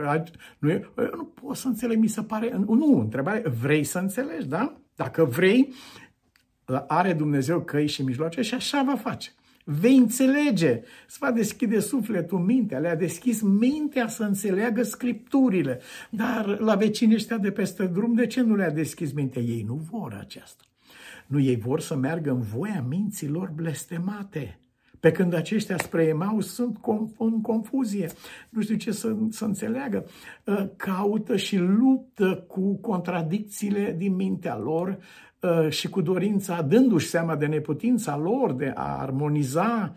nu, 0.58 0.70
e, 0.70 0.90
eu 0.98 1.10
nu 1.16 1.24
pot 1.24 1.56
să 1.56 1.68
înțeleg, 1.68 1.98
mi 1.98 2.08
se 2.08 2.24
pare. 2.24 2.50
Nu, 2.68 3.00
întrebarea 3.00 3.52
vrei 3.62 3.84
să 3.84 4.00
înțelegi, 4.00 4.48
da? 4.48 4.78
Dacă 4.96 5.26
vrei, 5.26 5.74
are 6.88 7.14
Dumnezeu 7.14 7.62
căi 7.62 7.88
și 7.88 8.04
mijloace 8.04 8.42
și 8.42 8.54
așa 8.54 8.84
va 8.84 8.96
face. 8.96 9.32
Vei 9.66 9.98
înțelege, 9.98 10.82
îți 11.08 11.18
va 11.20 11.32
deschide 11.32 11.80
sufletul, 11.80 12.40
mintea, 12.40 12.80
le-a 12.80 12.96
deschis 12.96 13.42
mintea 13.42 14.08
să 14.08 14.24
înțeleagă 14.24 14.84
scripturile. 14.84 15.80
Dar 16.10 16.60
la 16.60 16.76
vecinii 16.76 17.16
ăștia 17.16 17.38
de 17.38 17.52
peste 17.52 17.86
drum, 17.86 18.14
de 18.14 18.28
ce 18.28 18.42
nu 18.42 18.56
le-a 18.56 18.72
deschis 18.72 19.12
mintea? 19.12 19.42
Ei 19.42 19.64
nu 19.68 19.76
vor 19.92 20.18
aceasta. 20.20 20.64
Nu, 21.28 21.40
ei 21.40 21.56
vor 21.56 21.80
să 21.80 21.96
meargă 21.96 22.32
în 22.32 22.42
voia 22.42 22.86
minților 22.88 23.52
blestemate. 23.56 24.61
Pe 25.02 25.12
când 25.12 25.34
aceștia 25.34 25.78
spre 25.78 26.04
Emau 26.04 26.40
sunt 26.40 26.80
în 27.18 27.42
confuzie, 27.42 28.10
nu 28.50 28.62
știu 28.62 28.76
ce 28.76 28.92
să, 28.92 29.16
să 29.30 29.46
înțeleagă, 29.46 30.06
ă, 30.48 30.70
caută 30.76 31.36
și 31.36 31.58
luptă 31.58 32.44
cu 32.48 32.76
contradicțiile 32.76 33.96
din 33.98 34.16
mintea 34.16 34.58
lor 34.58 34.98
ă, 35.44 35.70
și 35.70 35.90
cu 35.90 36.02
dorința, 36.02 36.62
dându-și 36.62 37.08
seama 37.08 37.36
de 37.36 37.46
neputința 37.46 38.18
lor 38.18 38.54
de 38.54 38.72
a 38.76 38.98
armoniza 39.00 39.94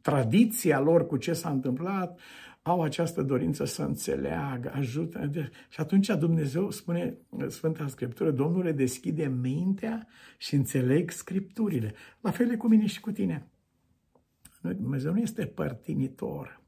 tradiția 0.00 0.80
lor 0.80 1.06
cu 1.06 1.16
ce 1.16 1.32
s-a 1.32 1.50
întâmplat, 1.50 2.18
au 2.62 2.82
această 2.82 3.22
dorință 3.22 3.64
să 3.64 3.82
înțeleagă, 3.82 4.72
ajută. 4.74 5.30
Și 5.68 5.80
atunci 5.80 6.06
Dumnezeu 6.06 6.70
spune, 6.70 7.16
Sfânta 7.48 7.86
Scriptură, 7.86 8.30
Domnul 8.30 8.62
le 8.62 8.72
deschide 8.72 9.32
mintea 9.40 10.06
și 10.38 10.54
înțeleg 10.54 11.10
Scripturile. 11.10 11.94
La 12.20 12.30
fel 12.30 12.50
e 12.50 12.56
cu 12.56 12.68
mine 12.68 12.86
și 12.86 13.00
cu 13.00 13.10
tine. 13.10 13.46
Dumnezeu 14.62 15.12
nu 15.12 15.18
este 15.18 15.46
părtinitor. 15.46 16.60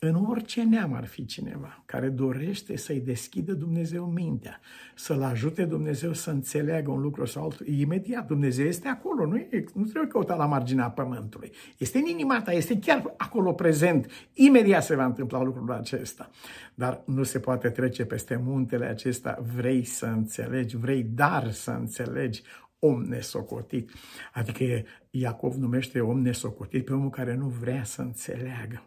în 0.00 0.14
orice 0.14 0.62
neam 0.62 0.94
ar 0.94 1.04
fi 1.04 1.24
cineva 1.24 1.82
care 1.86 2.08
dorește 2.08 2.76
să-i 2.76 3.00
deschidă 3.00 3.52
Dumnezeu 3.52 4.04
mintea, 4.04 4.60
să-l 4.94 5.22
ajute 5.22 5.64
Dumnezeu 5.64 6.12
să 6.12 6.30
înțeleagă 6.30 6.90
un 6.90 7.00
lucru 7.00 7.24
sau 7.24 7.42
altul, 7.42 7.66
imediat 7.66 8.26
Dumnezeu 8.26 8.66
este 8.66 8.88
acolo, 8.88 9.26
nu, 9.26 9.36
e, 9.36 9.64
nu 9.74 9.82
trebuie 9.82 10.10
căuta 10.10 10.34
la 10.34 10.46
marginea 10.46 10.90
pământului. 10.90 11.52
Este 11.78 11.98
în 11.98 12.04
inima 12.04 12.42
ta, 12.42 12.52
este 12.52 12.78
chiar 12.78 13.14
acolo 13.16 13.52
prezent. 13.52 14.10
Imediat 14.32 14.84
se 14.84 14.94
va 14.94 15.04
întâmpla 15.04 15.42
lucrul 15.42 15.72
acesta. 15.72 16.30
Dar 16.74 17.02
nu 17.04 17.22
se 17.22 17.38
poate 17.38 17.70
trece 17.70 18.04
peste 18.04 18.40
muntele 18.44 18.86
acesta. 18.86 19.44
Vrei 19.54 19.84
să 19.84 20.06
înțelegi, 20.06 20.76
vrei 20.76 21.02
dar 21.02 21.50
să 21.50 21.70
înțelegi 21.70 22.42
om 22.78 23.02
nesocotit. 23.02 23.90
Adică 24.32 24.64
Iacov 25.10 25.54
numește 25.54 26.00
om 26.00 26.20
nesocotit 26.20 26.84
pe 26.84 26.92
omul 26.92 27.10
care 27.10 27.34
nu 27.34 27.48
vrea 27.48 27.84
să 27.84 28.02
înțeleagă. 28.02 28.82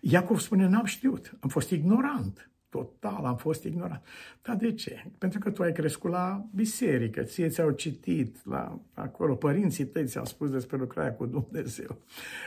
Iacov 0.00 0.38
spune, 0.38 0.66
n-am 0.66 0.84
știut, 0.84 1.36
am 1.40 1.48
fost 1.48 1.70
ignorant. 1.70 2.50
Total, 2.74 3.24
am 3.24 3.36
fost 3.36 3.64
ignorant. 3.64 4.02
Dar 4.42 4.56
de 4.56 4.72
ce? 4.72 5.04
Pentru 5.18 5.38
că 5.38 5.50
tu 5.50 5.62
ai 5.62 5.72
crescut 5.72 6.10
la 6.10 6.44
biserică, 6.54 7.22
ție 7.22 7.48
ți-au 7.48 7.70
citit 7.70 8.36
la 8.46 8.78
acolo, 8.94 9.34
părinții 9.34 9.84
tăi 9.84 10.06
ți-au 10.06 10.24
spus 10.24 10.50
despre 10.50 10.76
lucrarea 10.76 11.12
cu 11.12 11.26
Dumnezeu. 11.26 11.98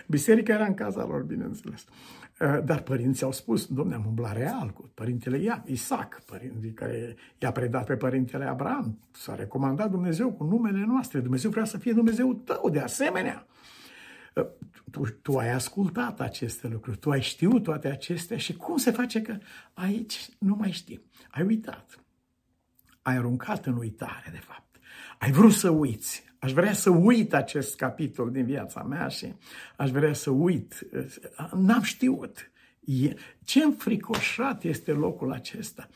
Biserica 0.07 0.53
era 0.53 0.65
în 0.65 0.73
casa 0.73 1.05
lor, 1.05 1.21
bineînțeles. 1.21 1.85
Uh, 2.39 2.63
dar 2.65 2.81
părinții 2.81 3.25
au 3.25 3.31
spus, 3.31 3.65
domne, 3.65 3.95
am 3.95 4.05
umblat 4.07 4.37
real 4.37 4.69
cu 4.69 4.89
părintele 4.93 5.37
Ia, 5.37 5.63
Isaac, 5.65 6.21
părintele 6.25 6.71
care 6.71 7.15
i-a 7.37 7.51
predat 7.51 7.85
pe 7.85 7.95
părintele 7.95 8.45
Abraham. 8.45 8.97
S-a 9.11 9.35
recomandat 9.35 9.91
Dumnezeu 9.91 10.31
cu 10.31 10.43
numele 10.43 10.85
noastre. 10.87 11.19
Dumnezeu 11.19 11.49
vrea 11.49 11.65
să 11.65 11.77
fie 11.77 11.93
Dumnezeu 11.93 12.33
tău, 12.33 12.69
de 12.69 12.79
asemenea. 12.79 13.45
Uh, 14.37 14.47
tu, 14.91 15.03
tu 15.21 15.37
ai 15.37 15.49
ascultat 15.49 16.19
aceste 16.19 16.67
lucruri, 16.67 16.97
tu 16.97 17.09
ai 17.09 17.21
știut 17.21 17.63
toate 17.63 17.87
acestea 17.87 18.37
și 18.37 18.55
cum 18.55 18.77
se 18.77 18.91
face 18.91 19.21
că 19.21 19.37
aici 19.73 20.29
nu 20.39 20.55
mai 20.55 20.71
știi? 20.71 21.05
Ai 21.29 21.43
uitat. 21.45 22.03
Ai 23.01 23.15
aruncat 23.15 23.65
în 23.65 23.77
uitare, 23.77 24.29
de 24.31 24.39
fapt. 24.39 24.79
Ai 25.19 25.31
vrut 25.31 25.53
să 25.53 25.69
uiți. 25.69 26.23
Aș 26.39 26.51
vrea 26.51 26.73
să 26.73 26.89
uit 26.89 27.33
acest 27.33 27.75
capitol 27.75 28.31
din 28.31 28.45
viața 28.45 28.83
mea 28.83 29.07
și 29.07 29.33
aș 29.77 29.89
vrea 29.89 30.13
să 30.13 30.29
uit. 30.29 30.87
N-am 31.53 31.81
știut. 31.81 32.51
Ce 33.43 33.63
înfricoșat 33.63 34.63
este 34.63 34.91
locul 34.91 35.31
acesta. 35.31 35.89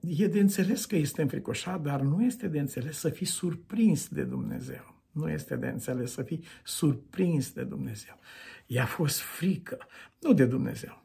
E 0.00 0.26
de 0.26 0.40
înțeles 0.40 0.84
că 0.84 0.96
este 0.96 1.22
înfricoșat, 1.22 1.80
dar 1.80 2.00
nu 2.00 2.24
este 2.24 2.48
de 2.48 2.58
înțeles 2.58 2.98
să 2.98 3.08
fii 3.08 3.26
surprins 3.26 4.08
de 4.08 4.22
Dumnezeu. 4.22 4.91
Nu 5.12 5.30
este 5.30 5.56
de 5.56 5.66
înțeles 5.66 6.12
să 6.12 6.22
fii 6.22 6.44
surprins 6.64 7.52
de 7.52 7.62
Dumnezeu. 7.62 8.18
I-a 8.66 8.86
fost 8.86 9.20
frică, 9.20 9.78
nu 10.20 10.32
de 10.32 10.44
Dumnezeu, 10.44 11.02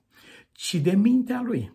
ci 0.51 0.75
de 0.75 0.91
mintea 0.91 1.41
lui, 1.45 1.73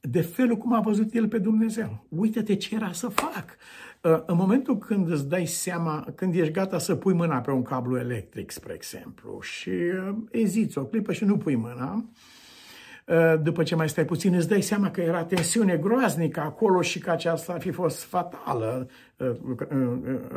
de 0.00 0.20
felul 0.20 0.56
cum 0.56 0.72
a 0.72 0.80
văzut 0.80 1.14
el 1.14 1.28
pe 1.28 1.38
Dumnezeu. 1.38 2.06
Uită-te 2.08 2.56
ce 2.56 2.74
era 2.74 2.92
să 2.92 3.08
fac. 3.08 3.56
Uh, 4.02 4.22
în 4.26 4.36
momentul 4.36 4.78
când 4.78 5.10
îți 5.10 5.28
dai 5.28 5.46
seama, 5.46 6.06
când 6.14 6.34
ești 6.34 6.52
gata 6.52 6.78
să 6.78 6.94
pui 6.94 7.12
mâna 7.12 7.40
pe 7.40 7.50
un 7.50 7.62
cablu 7.62 7.98
electric, 7.98 8.50
spre 8.50 8.72
exemplu, 8.72 9.40
și 9.40 9.68
uh, 9.68 10.16
eziți 10.30 10.78
o 10.78 10.84
clipă 10.84 11.12
și 11.12 11.24
nu 11.24 11.36
pui 11.36 11.54
mâna, 11.54 11.94
uh, 11.94 12.02
după 13.42 13.62
ce 13.62 13.74
mai 13.74 13.88
stai 13.88 14.04
puțin, 14.04 14.34
îți 14.34 14.48
dai 14.48 14.62
seama 14.62 14.90
că 14.90 15.00
era 15.00 15.24
tensiune 15.24 15.76
groaznică 15.76 16.40
acolo 16.40 16.82
și 16.82 16.98
că 16.98 17.10
aceasta 17.10 17.52
ar 17.52 17.60
fi 17.60 17.70
fost 17.70 18.02
fatală, 18.02 18.88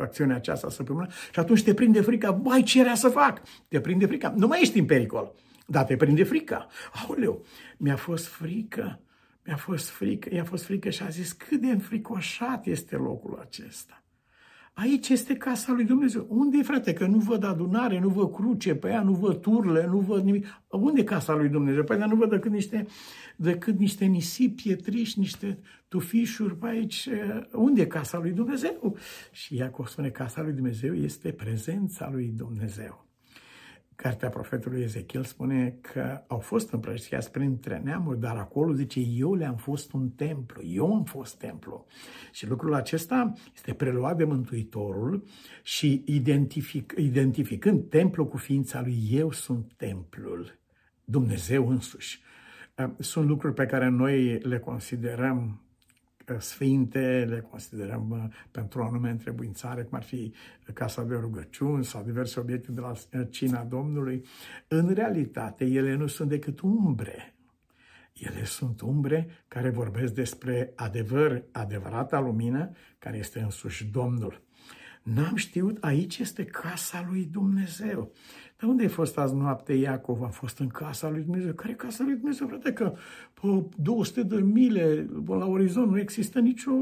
acțiunea 0.00 0.36
aceasta 0.36 0.70
să 0.70 0.82
pui 0.82 0.94
mâna, 0.94 1.08
și 1.32 1.38
atunci 1.38 1.64
te 1.64 1.74
prinde 1.74 2.00
frica, 2.00 2.30
bai, 2.30 2.62
ce 2.62 2.80
era 2.80 2.94
să 2.94 3.08
fac? 3.08 3.42
Te 3.68 3.80
prinde 3.80 4.06
frica, 4.06 4.34
nu 4.36 4.46
mai 4.46 4.58
ești 4.60 4.78
în 4.78 4.84
pericol, 4.84 5.34
dar 5.66 5.84
te 5.84 5.96
prinde 5.96 6.24
frica. 6.24 6.66
Aoleu, 6.92 7.44
mi-a 7.76 7.96
fost 7.96 8.26
frică 8.26 8.98
mi-a 9.46 9.56
fost 9.56 9.88
frică, 9.88 10.34
i-a 10.34 10.44
fost 10.44 10.64
frică 10.64 10.90
și 10.90 11.02
a 11.02 11.08
zis 11.08 11.32
cât 11.32 11.60
de 11.60 11.66
înfricoșat 11.66 12.66
este 12.66 12.96
locul 12.96 13.38
acesta. 13.40 14.03
Aici 14.76 15.08
este 15.08 15.36
casa 15.36 15.72
lui 15.72 15.84
Dumnezeu. 15.84 16.26
Unde 16.28 16.58
e, 16.58 16.62
frate? 16.62 16.92
Că 16.92 17.06
nu 17.06 17.18
văd 17.18 17.44
adunare, 17.44 17.98
nu 18.00 18.08
văd 18.08 18.32
cruce 18.32 18.74
pe 18.74 18.88
ea, 18.88 19.02
nu 19.02 19.12
văd 19.12 19.40
turle, 19.40 19.86
nu 19.86 19.98
văd 19.98 20.24
nimic. 20.24 20.62
Unde 20.68 21.00
e 21.00 21.04
casa 21.04 21.34
lui 21.34 21.48
Dumnezeu? 21.48 21.84
Păi 21.84 21.98
dar 21.98 22.08
nu 22.08 22.16
văd 22.16 22.30
decât 22.30 22.52
niște, 22.52 22.86
decât 23.36 23.78
niște 23.78 24.04
nisipi 24.04 24.62
pietriși, 24.62 25.18
niște 25.18 25.58
tufișuri 25.88 26.56
pe 26.56 26.66
aici. 26.66 27.08
Unde 27.52 27.80
e 27.80 27.86
casa 27.86 28.18
lui 28.18 28.30
Dumnezeu? 28.30 28.96
Și 29.32 29.56
Iacov 29.56 29.86
spune, 29.86 30.10
casa 30.10 30.42
lui 30.42 30.52
Dumnezeu 30.52 30.94
este 30.94 31.32
prezența 31.32 32.10
lui 32.12 32.32
Dumnezeu. 32.36 33.06
Cartea 33.96 34.28
profetului 34.28 34.82
Ezechiel 34.82 35.24
spune 35.24 35.78
că 35.80 36.22
au 36.26 36.38
fost 36.38 36.72
împrăștiați 36.72 37.30
printre 37.30 37.80
neamuri, 37.84 38.20
dar 38.20 38.36
acolo 38.36 38.72
zice, 38.72 39.00
eu 39.00 39.34
le-am 39.34 39.56
fost 39.56 39.92
un 39.92 40.10
templu, 40.10 40.62
eu 40.64 40.94
am 40.94 41.04
fost 41.04 41.38
templu. 41.38 41.86
Și 42.32 42.48
lucrul 42.48 42.74
acesta 42.74 43.32
este 43.54 43.72
preluat 43.72 44.16
de 44.16 44.24
Mântuitorul 44.24 45.24
și 45.62 46.02
identific, 46.06 46.94
identificând 46.96 47.88
templu 47.88 48.26
cu 48.26 48.36
ființa 48.36 48.80
lui, 48.80 49.08
eu 49.10 49.30
sunt 49.30 49.72
templul, 49.76 50.58
Dumnezeu 51.04 51.68
însuși. 51.68 52.22
Sunt 52.98 53.28
lucruri 53.28 53.54
pe 53.54 53.66
care 53.66 53.88
noi 53.88 54.38
le 54.38 54.58
considerăm 54.58 55.63
sfinte, 56.38 57.26
le 57.28 57.40
considerăm 57.40 58.10
uh, 58.10 58.34
pentru 58.50 58.80
o 58.80 58.84
anume 58.84 59.10
întrebuințare, 59.10 59.82
cum 59.82 59.98
ar 59.98 60.02
fi 60.02 60.32
casa 60.72 61.02
de 61.02 61.14
rugăciuni 61.14 61.84
sau 61.84 62.02
diverse 62.02 62.40
obiecte 62.40 62.72
de 62.72 62.80
la 62.80 62.90
uh, 62.90 63.26
cina 63.30 63.62
Domnului. 63.62 64.24
În 64.68 64.92
realitate, 64.94 65.64
ele 65.64 65.94
nu 65.94 66.06
sunt 66.06 66.28
decât 66.28 66.60
umbre. 66.60 67.34
Ele 68.12 68.44
sunt 68.44 68.80
umbre 68.80 69.28
care 69.48 69.70
vorbesc 69.70 70.14
despre 70.14 70.72
adevăr, 70.74 71.44
adevărata 71.52 72.20
lumină, 72.20 72.70
care 72.98 73.16
este 73.16 73.40
însuși 73.40 73.84
Domnul. 73.84 74.42
N-am 75.04 75.34
știut, 75.34 75.76
aici 75.80 76.18
este 76.18 76.44
casa 76.44 77.06
lui 77.08 77.24
Dumnezeu. 77.24 78.12
Dar 78.56 78.70
unde 78.70 78.82
ai 78.82 78.88
fost 78.88 79.18
azi 79.18 79.34
noapte, 79.34 79.72
Iacov? 79.72 80.22
A 80.22 80.28
fost 80.28 80.58
în 80.58 80.68
casa 80.68 81.10
lui 81.10 81.22
Dumnezeu. 81.22 81.52
Care 81.52 81.72
e 81.72 81.74
casa 81.74 82.04
lui 82.04 82.14
Dumnezeu? 82.14 82.46
Frate, 82.46 82.72
că 82.72 82.94
pe 83.34 83.64
200 83.76 84.22
de 84.22 84.40
mile 84.40 85.06
la 85.26 85.46
orizont 85.46 85.90
nu 85.90 85.98
există 85.98 86.38
nicio 86.40 86.72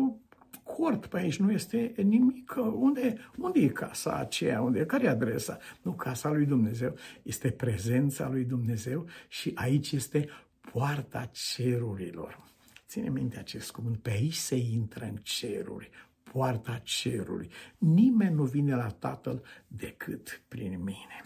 cort 0.63 1.07
pe 1.07 1.19
aici, 1.19 1.39
nu 1.39 1.53
este 1.53 1.95
nimic. 2.03 2.55
Unde, 2.75 3.17
unde 3.39 3.61
e 3.61 3.69
casa 3.69 4.17
aceea? 4.17 4.63
Unde, 4.63 4.87
care 4.87 5.05
e 5.05 5.09
adresa? 5.09 5.59
Nu, 5.83 5.93
casa 5.93 6.31
lui 6.31 6.47
Dumnezeu 6.47 6.95
este 7.23 7.51
prezența 7.51 8.29
lui 8.29 8.45
Dumnezeu 8.45 9.07
și 9.29 9.53
aici 9.55 9.93
este 9.93 10.29
poarta 10.73 11.31
cerurilor. 11.33 12.51
Ține 12.89 13.09
minte 13.09 13.39
acest 13.39 13.71
cuvânt, 13.71 13.97
pe 13.97 14.11
aici 14.11 14.35
se 14.35 14.57
intră 14.57 15.05
în 15.05 15.17
ceruri, 15.23 15.91
poarta 16.33 16.81
cerului. 16.83 17.51
Nimeni 17.79 18.35
nu 18.35 18.45
vine 18.45 18.75
la 18.75 18.87
Tatăl 18.87 19.43
decât 19.67 20.43
prin 20.49 20.83
mine. 20.83 21.25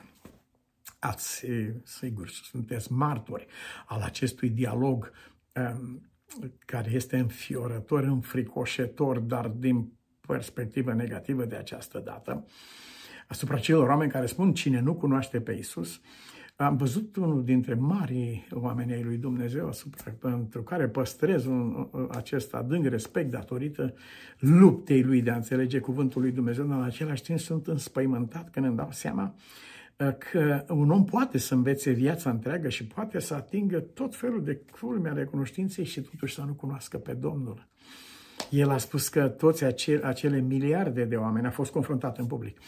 Ați, 0.99 1.47
sigur, 1.83 2.29
sunteți 2.29 2.93
martori 2.93 3.47
al 3.87 4.01
acestui 4.01 4.49
dialog 4.49 5.13
um, 5.55 6.11
care 6.59 6.91
este 6.91 7.19
înfiorător, 7.19 8.03
înfricoșător, 8.03 9.19
dar 9.19 9.49
din 9.49 9.93
perspectivă 10.27 10.93
negativă 10.93 11.45
de 11.45 11.57
această 11.57 11.99
dată, 11.99 12.47
asupra 13.27 13.59
celor 13.59 13.89
oameni 13.89 14.11
care 14.11 14.27
spun 14.27 14.55
cine 14.55 14.81
nu 14.81 14.95
cunoaște 14.95 15.41
pe 15.41 15.53
Isus, 15.53 16.01
am 16.57 16.77
văzut 16.77 17.17
unul 17.17 17.45
dintre 17.45 17.75
marii 17.75 18.47
oameni 18.53 18.93
ai 18.93 19.03
lui 19.03 19.17
Dumnezeu 19.17 19.69
asupra, 19.69 20.15
pentru 20.21 20.63
care 20.63 20.89
păstrez 20.89 21.45
un, 21.45 21.89
acest 22.11 22.55
adânc 22.55 22.87
respect 22.87 23.31
datorită 23.31 23.95
luptei 24.39 25.03
lui 25.03 25.23
de 25.23 25.31
a 25.31 25.37
înțelege 25.37 25.79
cuvântul 25.79 26.21
lui 26.21 26.33
Dumnezeu, 26.33 26.67
dar 26.67 26.79
în 26.79 26.85
același 26.85 27.23
timp 27.23 27.39
sunt 27.39 27.67
înspăimântat 27.67 28.51
când 28.51 28.67
îmi 28.67 28.77
dau 28.77 28.89
seama 28.91 29.35
că 29.97 30.65
un 30.69 30.91
om 30.91 31.05
poate 31.05 31.39
să 31.39 31.55
învețe 31.55 31.91
viața 31.91 32.31
întreagă 32.31 32.69
și 32.69 32.87
poate 32.87 33.19
să 33.19 33.35
atingă 33.35 33.81
tot 33.81 34.17
felul 34.17 34.45
de 34.45 34.61
culme 34.81 35.09
ale 35.09 35.25
cunoștinței 35.25 35.85
și 35.85 36.01
totuși 36.01 36.35
să 36.35 36.43
nu 36.47 36.55
cunoască 36.55 36.99
pe 36.99 37.13
Domnul. 37.13 37.67
El 38.51 38.71
a 38.71 38.79
spus 38.79 39.09
că 39.09 39.29
toți 39.29 39.65
acele, 39.65 40.07
acele 40.07 40.41
miliarde 40.41 41.05
de 41.05 41.17
oameni, 41.17 41.47
a 41.47 41.51
fost 41.51 41.73
confruntat 41.73 42.19
în 42.19 42.27
public, 42.27 42.59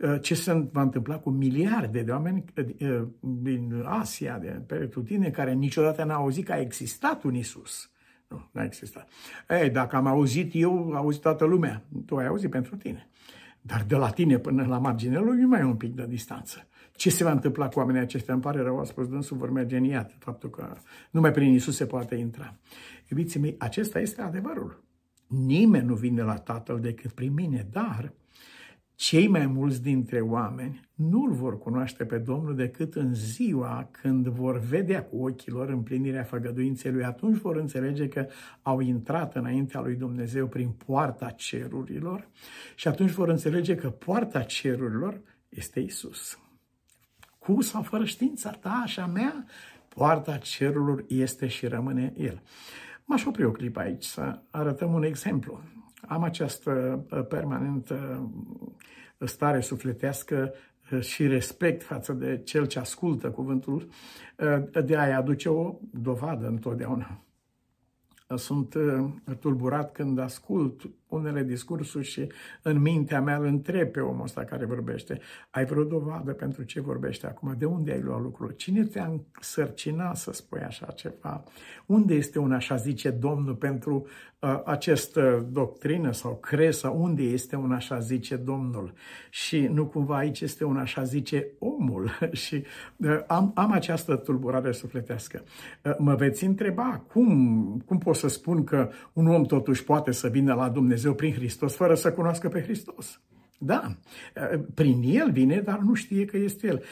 uh, 0.00 0.16
ce 0.20 0.34
se 0.34 0.66
va 0.72 0.82
întâmpla 0.82 1.18
cu 1.18 1.30
miliarde 1.30 2.02
de 2.02 2.10
oameni 2.10 2.44
uh, 2.56 3.02
din 3.20 3.82
Asia, 3.84 4.38
de 4.38 4.62
peretutine, 4.66 5.30
care 5.30 5.52
niciodată 5.52 6.04
n-au 6.04 6.22
auzit 6.22 6.44
că 6.44 6.52
a 6.52 6.60
existat 6.60 7.22
un 7.22 7.34
Isus. 7.34 7.90
Nu, 8.28 8.48
n-a 8.52 8.64
existat. 8.64 9.08
Ei, 9.48 9.70
dacă 9.70 9.96
am 9.96 10.06
auzit 10.06 10.50
eu, 10.54 10.92
a 10.92 10.96
auzit 10.96 11.20
toată 11.20 11.44
lumea. 11.44 11.84
Tu 12.06 12.16
ai 12.16 12.26
auzit 12.26 12.50
pentru 12.50 12.76
tine. 12.76 13.08
Dar 13.60 13.84
de 13.88 13.96
la 13.96 14.10
tine 14.10 14.38
până 14.38 14.66
la 14.66 14.78
marginea 14.78 15.20
lui 15.20 15.44
mai 15.44 15.60
e 15.60 15.64
un 15.64 15.76
pic 15.76 15.94
de 15.94 16.06
distanță. 16.08 16.66
Ce 16.96 17.10
se 17.10 17.24
va 17.24 17.30
întâmpla 17.30 17.68
cu 17.68 17.78
oamenii 17.78 18.00
aceștia? 18.00 18.34
Îmi 18.34 18.42
pare 18.42 18.60
rău, 18.60 18.78
a 18.78 18.84
spus 18.84 19.08
dânsul, 19.08 19.36
vor 19.36 19.50
merge 19.50 19.76
în 19.76 19.84
iad, 19.84 20.14
faptul 20.18 20.50
că 20.50 20.76
numai 21.10 21.30
prin 21.30 21.52
Isus 21.52 21.76
se 21.76 21.86
poate 21.86 22.14
intra. 22.14 22.56
Iubiții 23.10 23.40
mei, 23.40 23.54
acesta 23.58 24.00
este 24.00 24.22
adevărul. 24.22 24.84
Nimeni 25.32 25.86
nu 25.86 25.94
vine 25.94 26.22
la 26.22 26.36
Tatăl 26.36 26.80
decât 26.80 27.12
prin 27.12 27.32
mine, 27.32 27.66
dar 27.70 28.12
cei 28.94 29.28
mai 29.28 29.46
mulți 29.46 29.82
dintre 29.82 30.20
oameni 30.20 30.88
nu-L 30.94 31.32
vor 31.32 31.58
cunoaște 31.58 32.04
pe 32.04 32.18
Domnul 32.18 32.56
decât 32.56 32.94
în 32.94 33.14
ziua 33.14 33.88
când 33.90 34.26
vor 34.26 34.58
vedea 34.58 35.04
cu 35.04 35.16
ochii 35.24 35.52
lor 35.52 35.68
împlinirea 35.68 36.22
făgăduinței 36.22 36.92
Lui. 36.92 37.04
Atunci 37.04 37.36
vor 37.36 37.56
înțelege 37.56 38.08
că 38.08 38.26
au 38.62 38.80
intrat 38.80 39.34
înaintea 39.34 39.80
Lui 39.80 39.94
Dumnezeu 39.94 40.46
prin 40.46 40.68
poarta 40.68 41.30
cerurilor 41.30 42.28
și 42.74 42.88
atunci 42.88 43.10
vor 43.10 43.28
înțelege 43.28 43.74
că 43.74 43.90
poarta 43.90 44.42
cerurilor 44.42 45.20
este 45.48 45.80
Isus. 45.80 46.38
Cu 47.38 47.60
sau 47.60 47.82
fără 47.82 48.04
știința 48.04 48.50
ta 48.50 48.82
și 48.86 49.00
a 49.00 49.06
mea, 49.06 49.44
poarta 49.88 50.36
cerurilor 50.36 51.04
este 51.08 51.46
și 51.46 51.66
rămâne 51.66 52.12
El. 52.16 52.42
M-aș 53.12 53.24
opri 53.24 53.44
o 53.44 53.50
clipă 53.50 53.80
aici 53.80 54.04
să 54.04 54.38
arătăm 54.50 54.92
un 54.92 55.02
exemplu. 55.02 55.60
Am 56.08 56.22
această 56.22 57.04
uh, 57.10 57.26
permanentă 57.26 58.30
uh, 59.18 59.28
stare 59.28 59.60
sufletească 59.60 60.52
uh, 60.92 61.00
și 61.00 61.26
respect 61.26 61.82
față 61.82 62.12
de 62.12 62.40
cel 62.44 62.66
ce 62.66 62.78
ascultă 62.78 63.30
cuvântul, 63.30 63.88
de 64.84 64.96
a-i 64.96 65.12
aduce 65.12 65.48
o 65.48 65.74
dovadă 65.90 66.46
întotdeauna. 66.46 67.24
Sunt 68.36 68.74
tulburat 69.40 69.92
când 69.92 70.18
ascult 70.18 70.90
unele 71.14 71.42
discursuri 71.42 72.04
și 72.04 72.32
în 72.62 72.80
mintea 72.80 73.20
mea 73.20 73.36
îl 73.36 73.44
întreb 73.44 73.88
pe 73.88 74.00
omul 74.00 74.24
ăsta 74.24 74.44
care 74.44 74.64
vorbește. 74.64 75.20
Ai 75.50 75.64
vreo 75.64 75.84
dovadă 75.84 76.32
pentru 76.32 76.62
ce 76.62 76.80
vorbește 76.80 77.26
acum? 77.26 77.54
De 77.58 77.64
unde 77.64 77.92
ai 77.92 78.00
luat 78.00 78.20
lucrul? 78.20 78.50
Cine 78.50 78.84
te-a 78.84 79.12
însărcinat 79.36 80.16
să 80.16 80.32
spui 80.32 80.60
așa 80.60 80.86
ceva? 80.86 81.44
Unde 81.86 82.14
este 82.14 82.38
un 82.38 82.52
așa 82.52 82.76
zice 82.76 83.10
Domnul 83.10 83.54
pentru 83.54 84.06
uh, 84.38 84.60
această 84.64 85.46
doctrină 85.52 86.12
sau 86.12 86.34
cresă? 86.36 86.88
Unde 86.88 87.22
este 87.22 87.56
un 87.56 87.72
așa 87.72 87.98
zice 87.98 88.36
Domnul? 88.36 88.92
Și 89.30 89.60
nu 89.72 89.86
cumva 89.86 90.16
aici 90.16 90.40
este 90.40 90.64
un 90.64 90.76
așa 90.76 91.02
zice 91.02 91.46
omul? 91.58 92.10
și 92.42 92.64
uh, 92.96 93.18
am, 93.26 93.52
am 93.54 93.72
această 93.72 94.16
tulburare 94.16 94.72
sufletească. 94.72 95.42
Uh, 95.84 95.92
mă 95.98 96.14
veți 96.14 96.44
întreba 96.44 97.04
cum, 97.12 97.82
cum 97.86 97.98
pot 97.98 98.16
să 98.16 98.28
spun 98.28 98.64
că 98.64 98.90
un 99.12 99.26
om 99.26 99.44
totuși 99.44 99.84
poate 99.84 100.12
să 100.12 100.28
vină 100.28 100.54
la 100.54 100.68
Dumnezeu 100.68 101.01
Dumnezeu 101.02 101.14
prin 101.14 101.32
Hristos 101.32 101.74
fără 101.74 101.94
să 101.94 102.12
cunoască 102.12 102.48
pe 102.48 102.62
Hristos. 102.62 103.20
Da, 103.58 103.96
prin 104.74 105.02
El 105.04 105.30
vine, 105.30 105.60
dar 105.60 105.78
nu 105.78 105.94
știe 105.94 106.24
că 106.24 106.36
este 106.36 106.66
El. 106.66 106.82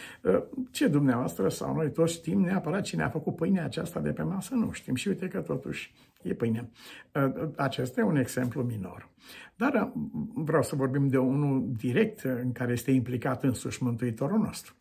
Ce 0.70 0.86
dumneavoastră 0.86 1.48
sau 1.48 1.74
noi 1.74 1.92
toți 1.92 2.12
știm 2.12 2.40
neapărat 2.40 2.82
cine 2.82 3.02
a 3.02 3.08
făcut 3.08 3.36
pâinea 3.36 3.64
aceasta 3.64 4.00
de 4.00 4.12
pe 4.12 4.22
masă? 4.22 4.54
Nu 4.54 4.72
știm. 4.72 4.94
Și 4.94 5.08
uite 5.08 5.28
că 5.28 5.40
totuși 5.40 5.92
e 6.22 6.34
pâine. 6.34 6.70
Acesta 7.56 8.00
e 8.00 8.04
un 8.04 8.16
exemplu 8.16 8.62
minor. 8.62 9.08
Dar 9.56 9.92
vreau 10.34 10.62
să 10.62 10.76
vorbim 10.76 11.08
de 11.08 11.18
unul 11.18 11.72
direct 11.76 12.20
în 12.20 12.52
care 12.52 12.72
este 12.72 12.90
implicat 12.90 13.42
însuși 13.42 13.82
Mântuitorul 13.82 14.38
nostru. 14.38 14.74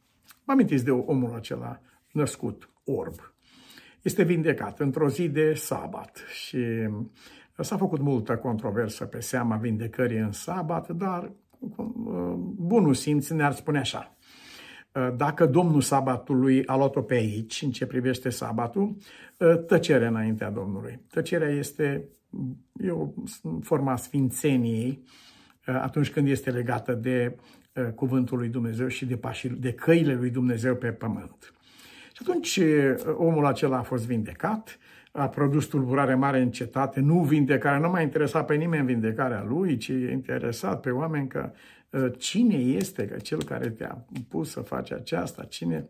Vă 0.43 0.51
amintiți 0.51 0.85
de 0.85 0.91
omul 0.91 1.33
acela 1.33 1.81
născut 2.11 2.69
orb. 2.83 3.33
Este 4.01 4.23
vindecat 4.23 4.79
într-o 4.79 5.09
zi 5.09 5.29
de 5.29 5.53
sabat 5.53 6.23
și 6.33 6.57
S-a 7.61 7.77
făcut 7.77 7.99
multă 7.99 8.37
controversă 8.37 9.05
pe 9.05 9.19
seama 9.19 9.55
vindecării 9.55 10.17
în 10.17 10.31
sabat, 10.31 10.89
dar 10.89 11.31
bunul 12.55 12.93
simț 12.93 13.29
ne-ar 13.29 13.51
spune 13.51 13.79
așa. 13.79 14.17
Dacă 15.15 15.45
Domnul 15.45 15.81
sabatului 15.81 16.65
a 16.65 16.75
luat-o 16.75 17.01
pe 17.01 17.13
aici, 17.13 17.61
în 17.61 17.71
ce 17.71 17.85
privește 17.85 18.29
sabatul, 18.29 18.95
tăcere 19.67 20.05
înaintea 20.05 20.49
Domnului. 20.49 20.99
Tăcerea 21.09 21.49
este 21.49 22.09
e 22.81 22.89
o 22.89 23.07
forma 23.61 23.95
sfințeniei 23.95 25.03
atunci 25.65 26.11
când 26.11 26.27
este 26.27 26.51
legată 26.51 26.93
de 26.93 27.35
cuvântul 27.95 28.37
lui 28.37 28.49
Dumnezeu 28.49 28.87
și 28.87 29.05
de, 29.05 29.17
pașii, 29.17 29.49
de 29.49 29.73
căile 29.73 30.13
lui 30.13 30.29
Dumnezeu 30.29 30.75
pe 30.75 30.91
pământ. 30.91 31.53
Și 32.13 32.21
atunci 32.21 32.59
omul 33.17 33.45
acela 33.45 33.77
a 33.77 33.81
fost 33.81 34.05
vindecat, 34.05 34.77
a 35.11 35.27
produs 35.27 35.65
tulburare 35.65 36.15
mare 36.15 36.41
în 36.41 36.51
cetate, 36.51 36.99
nu 36.99 37.23
vindecarea, 37.23 37.79
nu 37.79 37.89
mai 37.89 38.03
interesa 38.03 38.43
pe 38.43 38.55
nimeni 38.55 38.85
vindecarea 38.85 39.43
lui, 39.43 39.77
ci 39.77 39.87
e 39.87 40.11
interesat 40.11 40.79
pe 40.79 40.89
oameni 40.89 41.27
că 41.27 41.51
ă, 41.93 42.09
cine 42.09 42.55
este 42.55 43.05
că 43.05 43.17
cel 43.17 43.43
care 43.43 43.69
te-a 43.69 44.05
pus 44.27 44.49
să 44.49 44.61
faci 44.61 44.91
aceasta, 44.91 45.43
cine... 45.43 45.87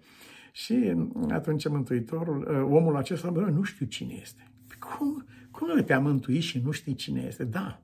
Și 0.52 0.94
atunci 1.30 1.68
Mântuitorul, 1.68 2.48
ă, 2.50 2.62
omul 2.62 2.96
acesta, 2.96 3.30
bă, 3.30 3.42
nu 3.42 3.64
știu 3.64 3.86
cine 3.86 4.14
este. 4.22 4.52
Cum, 4.80 5.26
cum 5.52 5.84
te-a 5.84 6.00
mântuit 6.00 6.42
și 6.42 6.62
nu 6.64 6.72
știi 6.72 6.94
cine 6.94 7.24
este? 7.28 7.44
Da, 7.44 7.82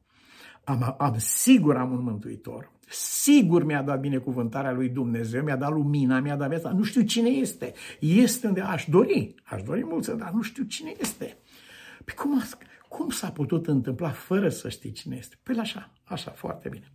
am, 0.65 0.95
am 0.97 1.17
sigur 1.17 1.75
am 1.75 1.91
un 1.91 2.03
mântuitor. 2.03 2.71
Sigur 2.89 3.63
mi-a 3.63 3.81
dat 3.81 3.99
binecuvântarea 3.99 4.71
lui 4.71 4.89
Dumnezeu, 4.89 5.43
mi-a 5.43 5.55
dat 5.55 5.71
lumina, 5.71 6.19
mi-a 6.19 6.35
dat 6.35 6.49
viața. 6.49 6.71
Nu 6.71 6.83
știu 6.83 7.01
cine 7.01 7.29
este. 7.29 7.73
Este 7.99 8.47
unde 8.47 8.61
aș 8.61 8.85
dori. 8.89 9.35
Aș 9.43 9.63
dori 9.63 9.83
mult 9.83 10.07
dar 10.07 10.31
nu 10.31 10.41
știu 10.41 10.63
cine 10.63 10.93
este. 10.99 11.37
Păi 12.05 12.13
cum, 12.13 12.41
cum 12.89 13.09
s-a 13.09 13.31
putut 13.31 13.67
întâmpla 13.67 14.09
fără 14.09 14.49
să 14.49 14.69
știi 14.69 14.91
cine 14.91 15.15
este? 15.15 15.35
Păi 15.43 15.57
așa, 15.59 15.91
așa, 16.03 16.31
foarte 16.31 16.69
bine. 16.69 16.91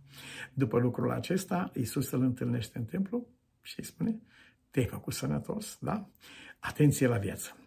După 0.53 0.79
lucrul 0.79 1.11
acesta, 1.11 1.71
Iisus 1.75 2.11
îl 2.11 2.21
întâlnește 2.21 2.77
în 2.77 2.85
templu 2.85 3.27
și 3.61 3.73
îi 3.77 3.85
spune, 3.85 4.19
te-ai 4.71 4.85
făcut 4.85 5.13
sănătos, 5.13 5.77
da? 5.79 6.09
Atenție 6.59 7.07
la 7.07 7.17
viață 7.17 7.60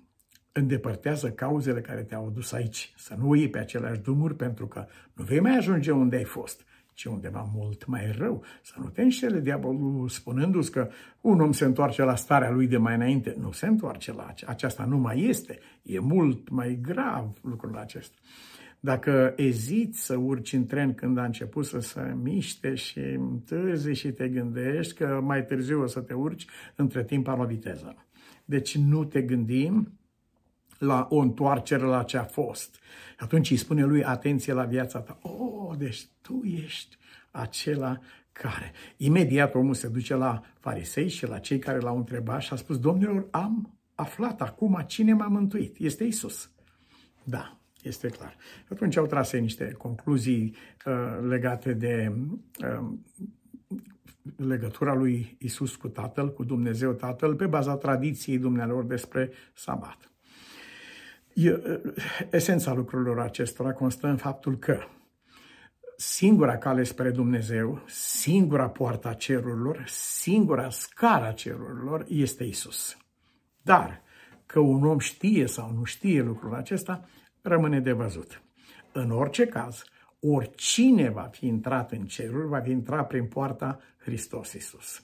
îndepărtează 0.56 1.30
cauzele 1.30 1.80
care 1.80 2.02
te-au 2.02 2.30
dus 2.34 2.52
aici. 2.52 2.92
Să 2.96 3.14
nu 3.18 3.34
iei 3.34 3.48
pe 3.50 3.58
aceleași 3.58 4.00
drumuri 4.00 4.36
pentru 4.36 4.66
că 4.66 4.86
nu 5.12 5.24
vei 5.24 5.40
mai 5.40 5.56
ajunge 5.56 5.90
unde 5.90 6.16
ai 6.16 6.24
fost, 6.24 6.64
ci 6.92 7.04
undeva 7.04 7.50
mult 7.54 7.86
mai 7.86 8.14
rău. 8.18 8.44
Să 8.62 8.74
nu 8.78 8.88
te 8.88 9.02
înșele 9.02 9.40
diavolul 9.40 10.08
spunându-ți 10.08 10.70
că 10.70 10.88
un 11.20 11.40
om 11.40 11.52
se 11.52 11.64
întoarce 11.64 12.02
la 12.02 12.14
starea 12.14 12.50
lui 12.50 12.66
de 12.66 12.76
mai 12.76 12.94
înainte. 12.94 13.34
Nu 13.38 13.52
se 13.52 13.66
întoarce 13.66 14.12
la 14.12 14.34
aceasta, 14.46 14.84
nu 14.84 14.98
mai 14.98 15.20
este. 15.20 15.58
E 15.82 15.98
mult 15.98 16.48
mai 16.48 16.78
grav 16.82 17.32
lucrul 17.42 17.76
acesta. 17.76 18.16
Dacă 18.80 19.32
eziți 19.36 20.04
să 20.04 20.16
urci 20.16 20.52
în 20.52 20.66
tren 20.66 20.94
când 20.94 21.18
a 21.18 21.24
început 21.24 21.64
să 21.64 21.78
se 21.78 22.16
miște 22.22 22.74
și 22.74 22.98
întârzi 22.98 23.92
și 23.92 24.12
te 24.12 24.28
gândești 24.28 24.94
că 24.94 25.20
mai 25.22 25.44
târziu 25.44 25.82
o 25.82 25.86
să 25.86 26.00
te 26.00 26.14
urci, 26.14 26.46
între 26.74 27.04
timp 27.04 27.28
ar 27.28 27.46
viteză. 27.46 27.96
Deci 28.44 28.76
nu 28.76 29.04
te 29.04 29.22
gândim 29.22 29.98
la 30.84 31.06
o 31.10 31.16
întoarcere 31.16 31.84
la 31.84 32.02
ce 32.02 32.16
a 32.16 32.24
fost. 32.24 32.78
Atunci 33.18 33.50
îi 33.50 33.56
spune 33.56 33.84
lui, 33.84 34.04
atenție 34.04 34.52
la 34.52 34.64
viața 34.64 35.00
ta. 35.00 35.18
Oh, 35.22 35.76
deci 35.78 36.06
tu 36.20 36.42
ești 36.44 36.96
acela 37.30 37.98
care. 38.32 38.72
Imediat 38.96 39.54
omul 39.54 39.74
se 39.74 39.88
duce 39.88 40.14
la 40.14 40.42
farisei 40.58 41.08
și 41.08 41.26
la 41.26 41.38
cei 41.38 41.58
care 41.58 41.78
l-au 41.78 41.96
întrebat 41.96 42.40
și 42.40 42.52
a 42.52 42.56
spus, 42.56 42.78
domnilor, 42.78 43.26
am 43.30 43.78
aflat 43.94 44.40
acum 44.40 44.84
cine 44.86 45.12
m-a 45.12 45.26
mântuit. 45.26 45.76
Este 45.78 46.04
Isus. 46.04 46.50
Da, 47.24 47.58
este 47.82 48.08
clar. 48.08 48.36
Atunci 48.70 48.96
au 48.96 49.06
tras 49.06 49.32
niște 49.32 49.72
concluzii 49.72 50.56
uh, 50.86 51.28
legate 51.28 51.72
de 51.72 52.12
uh, 52.60 52.92
legătura 54.36 54.94
lui 54.94 55.36
Isus 55.38 55.76
cu 55.76 55.88
Tatăl, 55.88 56.32
cu 56.32 56.44
Dumnezeu 56.44 56.92
Tatăl, 56.92 57.34
pe 57.34 57.46
baza 57.46 57.76
tradiției 57.76 58.38
dumnealor 58.38 58.84
despre 58.84 59.30
sabat. 59.54 60.13
Esența 62.30 62.72
lucrurilor 62.72 63.20
acestora 63.20 63.72
constă 63.72 64.06
în 64.06 64.16
faptul 64.16 64.58
că 64.58 64.78
singura 65.96 66.58
cale 66.58 66.82
spre 66.82 67.10
Dumnezeu, 67.10 67.82
singura 67.86 68.68
poarta 68.68 69.12
cerurilor, 69.12 69.84
singura 69.86 70.70
scara 70.70 71.32
cerurilor 71.32 72.04
este 72.08 72.44
Isus. 72.44 72.96
Dar 73.62 74.02
că 74.46 74.58
un 74.58 74.86
om 74.86 74.98
știe 74.98 75.46
sau 75.46 75.72
nu 75.72 75.84
știe 75.84 76.22
lucrul 76.22 76.54
acesta, 76.54 77.08
rămâne 77.42 77.80
de 77.80 77.92
văzut. 77.92 78.42
În 78.92 79.10
orice 79.10 79.46
caz, 79.46 79.84
oricine 80.20 81.08
va 81.08 81.28
fi 81.32 81.46
intrat 81.46 81.92
în 81.92 82.04
ceruri, 82.04 82.48
va 82.48 82.60
fi 82.60 82.70
intrat 82.70 83.06
prin 83.06 83.26
poarta 83.26 83.80
Hristos 83.96 84.52
Isus. 84.52 85.02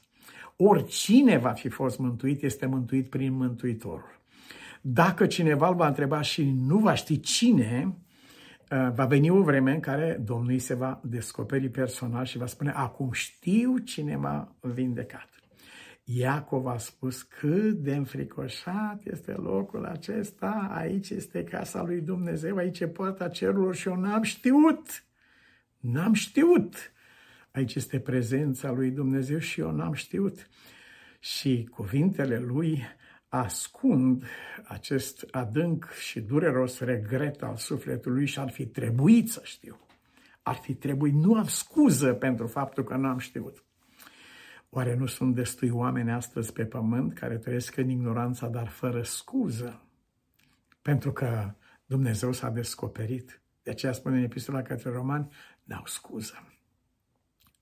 Oricine 0.56 1.38
va 1.38 1.52
fi 1.52 1.68
fost 1.68 1.98
mântuit, 1.98 2.42
este 2.42 2.66
mântuit 2.66 3.08
prin 3.08 3.32
Mântuitorul. 3.32 4.19
Dacă 4.80 5.26
cineva 5.26 5.68
îl 5.68 5.74
va 5.74 5.86
întreba 5.86 6.20
și 6.20 6.50
nu 6.50 6.78
va 6.78 6.94
ști 6.94 7.20
cine, 7.20 7.96
uh, 8.70 8.90
va 8.94 9.06
veni 9.06 9.30
o 9.30 9.42
vreme 9.42 9.72
în 9.72 9.80
care 9.80 10.20
Domnul 10.24 10.50
îi 10.50 10.58
se 10.58 10.74
va 10.74 11.00
descoperi 11.04 11.68
personal 11.68 12.24
și 12.24 12.38
va 12.38 12.46
spune, 12.46 12.70
acum 12.70 13.12
știu 13.12 13.78
cine 13.78 14.16
m-a 14.16 14.56
vindecat. 14.60 15.28
Iacov 16.04 16.66
a 16.66 16.78
spus 16.78 17.22
cât 17.22 17.72
de 17.72 17.94
înfricoșat 17.94 19.00
este 19.04 19.32
locul 19.32 19.84
acesta, 19.84 20.70
aici 20.72 21.10
este 21.10 21.44
casa 21.44 21.82
lui 21.82 22.00
Dumnezeu, 22.00 22.56
aici 22.56 22.80
e 22.80 22.88
poarta 22.88 23.28
cerurilor 23.28 23.74
și 23.74 23.88
eu 23.88 23.96
n-am 23.96 24.22
știut. 24.22 25.04
N-am 25.76 26.12
știut. 26.12 26.92
Aici 27.50 27.74
este 27.74 28.00
prezența 28.00 28.70
lui 28.72 28.90
Dumnezeu 28.90 29.38
și 29.38 29.60
eu 29.60 29.70
n-am 29.70 29.92
știut. 29.92 30.48
Și 31.18 31.68
cuvintele 31.70 32.38
lui 32.38 32.82
ascund 33.30 34.24
acest 34.64 35.26
adânc 35.30 35.90
și 35.90 36.20
dureros 36.20 36.78
regret 36.78 37.42
al 37.42 37.56
sufletului 37.56 38.26
și 38.26 38.38
ar 38.38 38.50
fi 38.50 38.66
trebuit 38.66 39.30
să 39.30 39.40
știu. 39.44 39.78
Ar 40.42 40.54
fi 40.54 40.74
trebuit, 40.74 41.14
nu 41.14 41.34
am 41.34 41.46
scuză 41.46 42.14
pentru 42.14 42.46
faptul 42.46 42.84
că 42.84 42.96
n-am 42.96 43.18
știut. 43.18 43.64
Oare 44.68 44.94
nu 44.94 45.06
sunt 45.06 45.34
destui 45.34 45.70
oameni 45.70 46.10
astăzi 46.12 46.52
pe 46.52 46.64
pământ 46.64 47.14
care 47.14 47.38
trăiesc 47.38 47.76
în 47.76 47.88
ignoranța, 47.88 48.48
dar 48.48 48.68
fără 48.68 49.02
scuză? 49.02 49.82
Pentru 50.82 51.12
că 51.12 51.54
Dumnezeu 51.86 52.32
s-a 52.32 52.48
descoperit. 52.48 53.42
De 53.62 53.70
aceea 53.70 53.92
spune 53.92 54.16
în 54.16 54.22
epistola 54.22 54.62
către 54.62 54.90
romani, 54.90 55.28
n-au 55.64 55.86
scuză. 55.86 56.44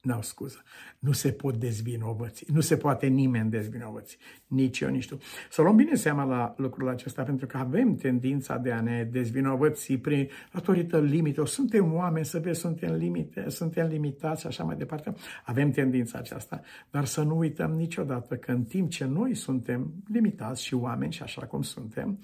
N-au 0.09 0.23
scuză. 0.23 0.63
Nu 0.99 1.13
se 1.13 1.33
pot 1.33 1.57
dezvinovăți. 1.57 2.45
Nu 2.53 2.61
se 2.61 2.77
poate 2.77 3.07
nimeni 3.07 3.51
dezvinovăți. 3.51 4.19
Nici 4.47 4.81
eu, 4.81 4.89
nici 4.89 5.09
tu. 5.09 5.19
Să 5.51 5.63
luăm 5.63 5.77
bine 5.77 5.95
seama 5.95 6.25
la 6.25 6.55
lucrul 6.57 6.89
acesta, 6.89 7.23
pentru 7.23 7.47
că 7.47 7.57
avem 7.57 7.97
tendința 7.97 8.57
de 8.57 8.73
a 8.73 8.81
ne 8.81 9.09
dezvinovăți 9.11 9.93
prin 9.93 10.29
datorită 10.53 11.01
limite. 11.01 11.45
Suntem 11.45 11.93
oameni, 11.93 12.25
să 12.25 12.39
vezi, 12.39 12.61
suntem, 12.61 12.95
limite, 12.95 13.49
suntem 13.49 13.87
limitați 13.87 14.41
și 14.41 14.47
așa 14.47 14.65
mai 14.65 14.77
departe. 14.77 15.15
Avem 15.45 15.71
tendința 15.71 16.19
aceasta, 16.19 16.61
dar 16.91 17.05
să 17.05 17.23
nu 17.23 17.39
uităm 17.39 17.71
niciodată 17.71 18.37
că 18.37 18.53
în 18.53 18.65
timp 18.65 18.91
ce 18.91 19.05
noi 19.05 19.35
suntem 19.35 19.93
limitați 20.13 20.65
și 20.65 20.75
oameni 20.75 21.13
și 21.13 21.23
așa 21.23 21.47
cum 21.47 21.63
suntem, 21.63 22.19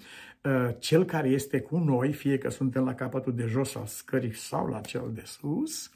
ă, 0.44 0.76
cel 0.78 1.04
care 1.04 1.28
este 1.28 1.60
cu 1.60 1.78
noi, 1.78 2.12
fie 2.12 2.38
că 2.38 2.50
suntem 2.50 2.84
la 2.84 2.94
capătul 2.94 3.34
de 3.34 3.46
jos 3.46 3.74
al 3.74 3.86
scării 3.86 4.34
sau 4.34 4.66
la 4.66 4.80
cel 4.80 5.10
de 5.14 5.22
sus, 5.24 5.86
ă, 5.86 5.90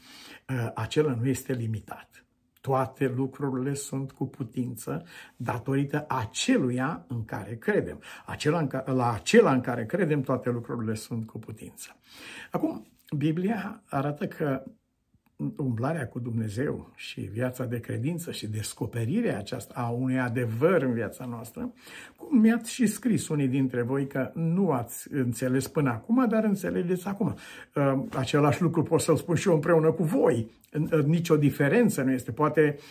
acela 0.75 1.15
nu 1.15 1.27
este 1.27 1.53
limitat. 1.53 2.27
Toate 2.61 3.07
lucrurile 3.07 3.75
sunt 3.75 4.13
cu 4.13 4.27
putință 4.27 5.05
datorită 5.37 6.05
aceluia 6.09 7.05
în 7.09 7.25
care 7.25 7.57
credem. 7.57 8.03
Acela 8.27 8.59
în 8.59 8.67
care, 8.67 8.93
la 8.93 9.13
acela 9.13 9.53
în 9.53 9.61
care 9.61 9.87
credem, 9.87 10.21
toate 10.21 10.51
lucrurile 10.51 10.95
sunt 10.95 11.27
cu 11.27 11.39
putință. 11.39 11.97
Acum, 12.51 12.87
Biblia 13.17 13.83
arată 13.89 14.27
că 14.27 14.63
umblarea 15.57 16.07
cu 16.07 16.19
Dumnezeu 16.19 16.93
și 16.95 17.21
viața 17.21 17.65
de 17.65 17.81
credință 17.81 18.33
și 18.33 18.47
descoperirea 18.47 19.39
aceasta 19.39 19.75
a 19.77 19.89
unui 19.89 20.19
adevăr 20.19 20.83
în 20.83 20.93
viața 20.93 21.25
noastră, 21.25 21.73
cum 22.17 22.39
mi-ați 22.39 22.73
și 22.73 22.87
scris 22.87 23.29
unii 23.29 23.49
dintre 23.49 23.83
voi 23.83 24.07
că 24.07 24.31
nu 24.35 24.71
ați 24.71 25.13
înțeles 25.13 25.69
până 25.69 25.91
acum, 25.91 26.29
dar 26.29 26.45
înțelegeți 26.45 27.07
acum. 27.07 27.37
Uh, 27.75 28.03
același 28.17 28.63
lucru 28.63 28.83
pot 28.83 29.01
să-l 29.01 29.17
spun 29.17 29.35
și 29.35 29.49
eu 29.49 29.55
împreună 29.55 29.93
cu 29.93 30.03
voi. 30.03 30.51
Nicio 31.05 31.37
diferență 31.37 32.03
nu 32.03 32.13
este. 32.13 32.33
Poate 32.33 32.77
uh, 32.77 32.83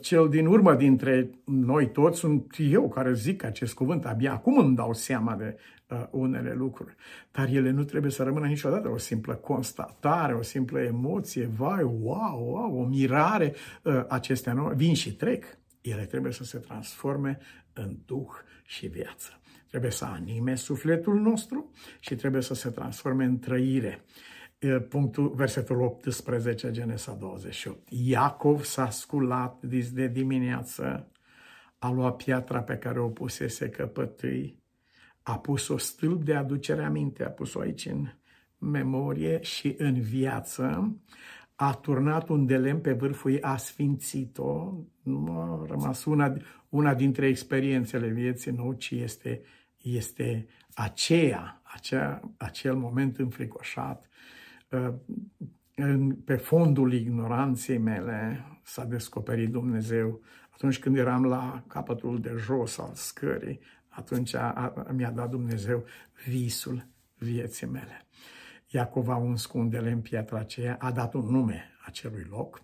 cel 0.00 0.28
din 0.28 0.46
urmă 0.46 0.74
dintre 0.74 1.30
noi 1.44 1.90
toți 1.90 2.18
sunt 2.18 2.56
eu 2.58 2.88
care 2.88 3.12
zic 3.12 3.44
acest 3.44 3.74
cuvânt. 3.74 4.04
Abia 4.04 4.32
acum 4.32 4.58
îmi 4.58 4.76
dau 4.76 4.92
seama 4.92 5.34
de 5.34 5.56
uh, 5.88 6.06
unele 6.10 6.52
lucruri. 6.52 6.94
Dar 7.30 7.48
ele 7.48 7.70
nu 7.70 7.84
trebuie 7.84 8.10
să 8.10 8.22
rămână 8.22 8.46
niciodată 8.46 8.88
o 8.88 8.98
simplă 8.98 9.34
constatare, 9.34 10.34
o 10.34 10.42
simplă 10.42 10.80
emoție, 10.80 11.50
vai, 11.56 11.82
wow, 11.82 12.38
wow, 12.42 12.80
o 12.80 12.84
mirare. 12.84 13.54
Uh, 13.82 14.04
acestea 14.08 14.52
nu 14.52 14.72
vin 14.74 14.94
și 14.94 15.14
trec. 15.14 15.44
Ele 15.80 16.04
trebuie 16.04 16.32
să 16.32 16.44
se 16.44 16.58
transforme 16.58 17.38
în 17.72 17.96
duh 18.06 18.30
și 18.64 18.86
viață. 18.86 19.40
Trebuie 19.68 19.90
să 19.90 20.04
anime 20.04 20.54
sufletul 20.54 21.20
nostru 21.20 21.70
și 22.00 22.14
trebuie 22.14 22.42
să 22.42 22.54
se 22.54 22.70
transforme 22.70 23.24
în 23.24 23.38
trăire. 23.38 24.04
Punctul, 24.88 25.28
versetul 25.28 25.80
18, 25.80 26.70
Genesa 26.70 27.12
28. 27.12 27.88
Iacov 27.88 28.62
s-a 28.62 28.90
sculat 28.90 29.62
dis 29.62 29.92
de 29.92 30.06
dimineață, 30.06 31.08
a 31.78 31.90
luat 31.90 32.16
piatra 32.16 32.62
pe 32.62 32.76
care 32.76 33.00
o 33.00 33.08
pusese 33.08 33.68
căpătâi 33.68 34.58
a 35.22 35.38
pus 35.38 35.68
o 35.68 35.76
stâlp 35.76 36.22
de 36.24 36.34
aducere 36.34 36.84
aminte, 36.84 37.24
a 37.24 37.28
pus-o 37.28 37.60
aici 37.60 37.86
în 37.86 38.06
memorie 38.58 39.42
și 39.42 39.74
în 39.78 40.00
viață, 40.00 40.96
a 41.54 41.74
turnat 41.74 42.28
un 42.28 42.46
de 42.46 42.56
lemn 42.56 42.80
pe 42.80 42.92
vârful 42.92 43.32
ei, 43.32 43.40
a 43.40 43.56
sfințit-o, 43.56 44.74
nu 45.02 45.40
a 45.40 45.66
rămas 45.68 46.04
una, 46.04 46.36
una 46.68 46.94
dintre 46.94 47.26
experiențele 47.26 48.08
vieții, 48.08 48.50
nu, 48.50 48.72
ci 48.72 48.90
este, 48.90 49.42
este 49.76 50.46
aceea, 50.74 51.60
acea, 51.62 52.32
acel 52.36 52.74
moment 52.74 53.18
înfricoșat, 53.18 54.00
uh, 54.02 54.08
pe 56.24 56.36
fondul 56.36 56.92
ignoranței 56.92 57.78
mele 57.78 58.44
s-a 58.62 58.84
descoperit 58.84 59.50
Dumnezeu 59.50 60.20
atunci 60.50 60.78
când 60.78 60.96
eram 60.96 61.24
la 61.24 61.64
capătul 61.66 62.20
de 62.20 62.34
jos 62.36 62.78
al 62.78 62.94
scării, 62.94 63.60
atunci 63.88 64.34
mi-a 64.92 65.10
dat 65.10 65.30
Dumnezeu 65.30 65.84
visul 66.26 66.86
vieții 67.18 67.66
mele. 67.66 68.06
Iacov 68.66 69.08
a 69.08 69.16
uns 69.16 69.46
cu 69.46 69.58
un 69.58 69.68
de 69.68 69.78
în 69.78 70.00
piatra 70.00 70.38
aceea, 70.38 70.76
a 70.80 70.92
dat 70.92 71.14
un 71.14 71.26
nume 71.26 71.70
acelui 71.86 72.26
loc, 72.30 72.62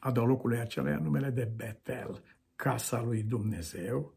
a 0.00 0.10
dat 0.10 0.26
locului 0.26 0.58
acelea 0.58 0.98
numele 0.98 1.30
de 1.30 1.52
Betel, 1.56 2.22
casa 2.56 3.02
lui 3.02 3.22
Dumnezeu. 3.22 4.14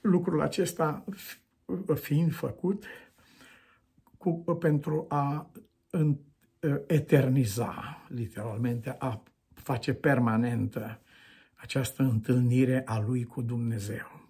Lucrul 0.00 0.40
acesta 0.40 1.04
fiind 1.94 2.32
făcut 2.32 2.84
cu, 4.20 4.32
pentru 4.58 5.06
a 5.08 5.50
în, 5.90 6.16
eterniza, 6.86 8.04
literalmente, 8.08 8.96
a 8.98 9.22
face 9.54 9.94
permanentă 9.94 11.00
această 11.54 12.02
întâlnire 12.02 12.82
a 12.84 12.98
lui 12.98 13.24
cu 13.24 13.42
Dumnezeu 13.42 14.20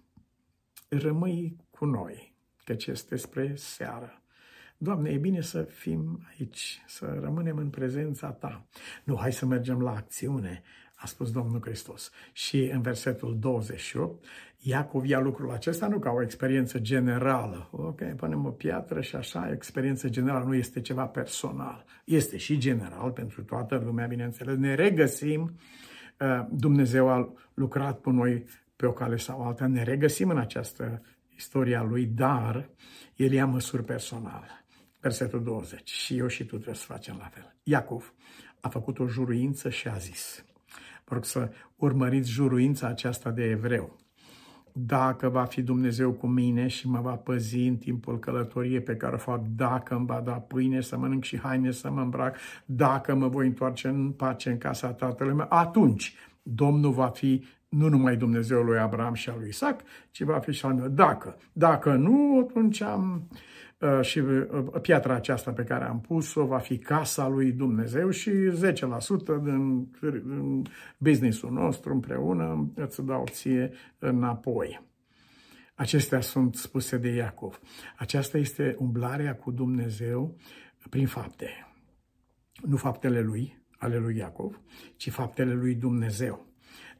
rămâi 0.97 1.57
cu 1.69 1.85
noi, 1.85 2.35
căci 2.63 2.85
este 2.85 3.15
spre 3.15 3.55
seară. 3.55 4.21
Doamne, 4.77 5.09
e 5.09 5.17
bine 5.17 5.41
să 5.41 5.63
fim 5.63 6.27
aici, 6.29 6.81
să 6.87 7.17
rămânem 7.21 7.57
în 7.57 7.69
prezența 7.69 8.31
Ta. 8.31 8.65
Nu, 9.03 9.17
hai 9.17 9.33
să 9.33 9.45
mergem 9.45 9.81
la 9.81 9.91
acțiune, 9.91 10.61
a 11.01 11.05
spus 11.05 11.31
Domnul 11.31 11.61
Hristos. 11.61 12.11
Și 12.31 12.69
în 12.73 12.81
versetul 12.81 13.37
28, 13.39 14.25
Iacov 14.57 15.05
ia 15.05 15.19
lucrul 15.19 15.51
acesta 15.51 15.87
nu 15.87 15.99
ca 15.99 16.09
o 16.09 16.21
experiență 16.21 16.79
generală. 16.79 17.67
Ok, 17.71 18.03
punem 18.03 18.45
o 18.45 18.49
piatră 18.49 19.01
și 19.01 19.15
așa, 19.15 19.51
experiență 19.51 20.09
generală 20.09 20.45
nu 20.45 20.55
este 20.55 20.81
ceva 20.81 21.05
personal. 21.05 21.85
Este 22.05 22.37
și 22.37 22.57
general 22.57 23.11
pentru 23.11 23.43
toată 23.43 23.81
lumea, 23.85 24.07
bineînțeles. 24.07 24.57
Ne 24.57 24.75
regăsim, 24.75 25.59
uh, 26.19 26.45
Dumnezeu 26.49 27.09
a 27.09 27.33
lucrat 27.53 28.01
cu 28.01 28.09
noi 28.09 28.45
pe 28.75 28.85
o 28.85 28.91
cale 28.91 29.15
sau 29.15 29.41
alta, 29.41 29.67
ne 29.67 29.83
regăsim 29.83 30.29
în 30.29 30.37
această 30.37 31.01
istoria 31.35 31.83
lui, 31.83 32.05
dar 32.05 32.69
el 33.15 33.31
ia 33.31 33.45
măsuri 33.45 33.83
personale. 33.83 34.65
Versetul 34.99 35.43
20. 35.43 35.89
Și 35.89 36.17
eu 36.17 36.27
și 36.27 36.43
tu 36.43 36.55
trebuie 36.55 36.75
să 36.75 36.85
facem 36.85 37.15
la 37.19 37.25
fel. 37.25 37.55
Iacov 37.63 38.13
a 38.59 38.69
făcut 38.69 38.99
o 38.99 39.07
juruință 39.07 39.69
și 39.69 39.87
a 39.87 39.97
zis. 39.97 40.45
Vă 41.11 41.17
rog 41.17 41.25
să 41.25 41.51
urmăriți 41.75 42.29
juruința 42.29 42.87
aceasta 42.87 43.31
de 43.31 43.43
evreu. 43.43 43.97
Dacă 44.73 45.29
va 45.29 45.43
fi 45.43 45.61
Dumnezeu 45.61 46.11
cu 46.11 46.27
mine 46.27 46.67
și 46.67 46.87
mă 46.87 46.99
va 47.01 47.15
păzi 47.15 47.67
în 47.67 47.75
timpul 47.75 48.19
călătoriei 48.19 48.81
pe 48.81 48.95
care 48.95 49.15
o 49.15 49.17
fac, 49.17 49.41
dacă 49.55 49.95
îmi 49.95 50.05
va 50.05 50.21
da 50.21 50.31
pâine 50.31 50.81
să 50.81 50.97
mănânc 50.97 51.23
și 51.23 51.39
haine 51.39 51.71
să 51.71 51.91
mă 51.91 52.01
îmbrac, 52.01 52.37
dacă 52.65 53.15
mă 53.15 53.27
voi 53.27 53.47
întoarce 53.47 53.87
în 53.87 54.11
pace 54.11 54.49
în 54.49 54.57
casa 54.57 54.93
tatălui 54.93 55.33
meu, 55.33 55.45
atunci 55.49 56.15
Domnul 56.41 56.91
va 56.91 57.07
fi 57.07 57.45
nu 57.69 57.89
numai 57.89 58.17
Dumnezeul 58.17 58.65
lui 58.65 58.79
Abraham 58.79 59.13
și 59.13 59.29
al 59.29 59.35
lui 59.39 59.47
Isaac, 59.47 59.81
ci 60.11 60.21
va 60.21 60.39
fi 60.39 60.51
și 60.51 60.65
al 60.65 60.73
meu. 60.73 60.87
Dacă, 60.87 61.37
dacă 61.53 61.95
nu, 61.95 62.45
atunci 62.47 62.81
am 62.81 63.27
uh, 63.31 63.37
și 64.01 64.19
uh, 64.19 64.45
piatra 64.81 65.15
aceasta 65.15 65.51
pe 65.51 65.63
care 65.63 65.83
am 65.83 66.01
pus-o 66.01 66.45
va 66.45 66.57
fi 66.57 66.77
casa 66.77 67.27
lui 67.27 67.51
Dumnezeu 67.51 68.09
și 68.09 68.29
10% 68.29 68.51
din, 69.43 69.91
din 70.01 70.63
businessul 70.97 71.51
nostru 71.51 71.93
împreună 71.93 72.71
îți 72.75 73.05
dau 73.05 73.25
ție 73.29 73.71
înapoi. 73.99 74.81
Acestea 75.75 76.21
sunt 76.21 76.55
spuse 76.55 76.97
de 76.97 77.09
Iacov. 77.09 77.59
Aceasta 77.97 78.37
este 78.37 78.75
umblarea 78.79 79.35
cu 79.35 79.51
Dumnezeu 79.51 80.37
prin 80.89 81.07
fapte. 81.07 81.49
Nu 82.61 82.75
faptele 82.75 83.21
lui, 83.21 83.63
ale 83.77 83.97
lui 83.97 84.17
Iacov, 84.17 84.59
ci 84.95 85.09
faptele 85.09 85.53
lui 85.53 85.75
Dumnezeu 85.75 86.50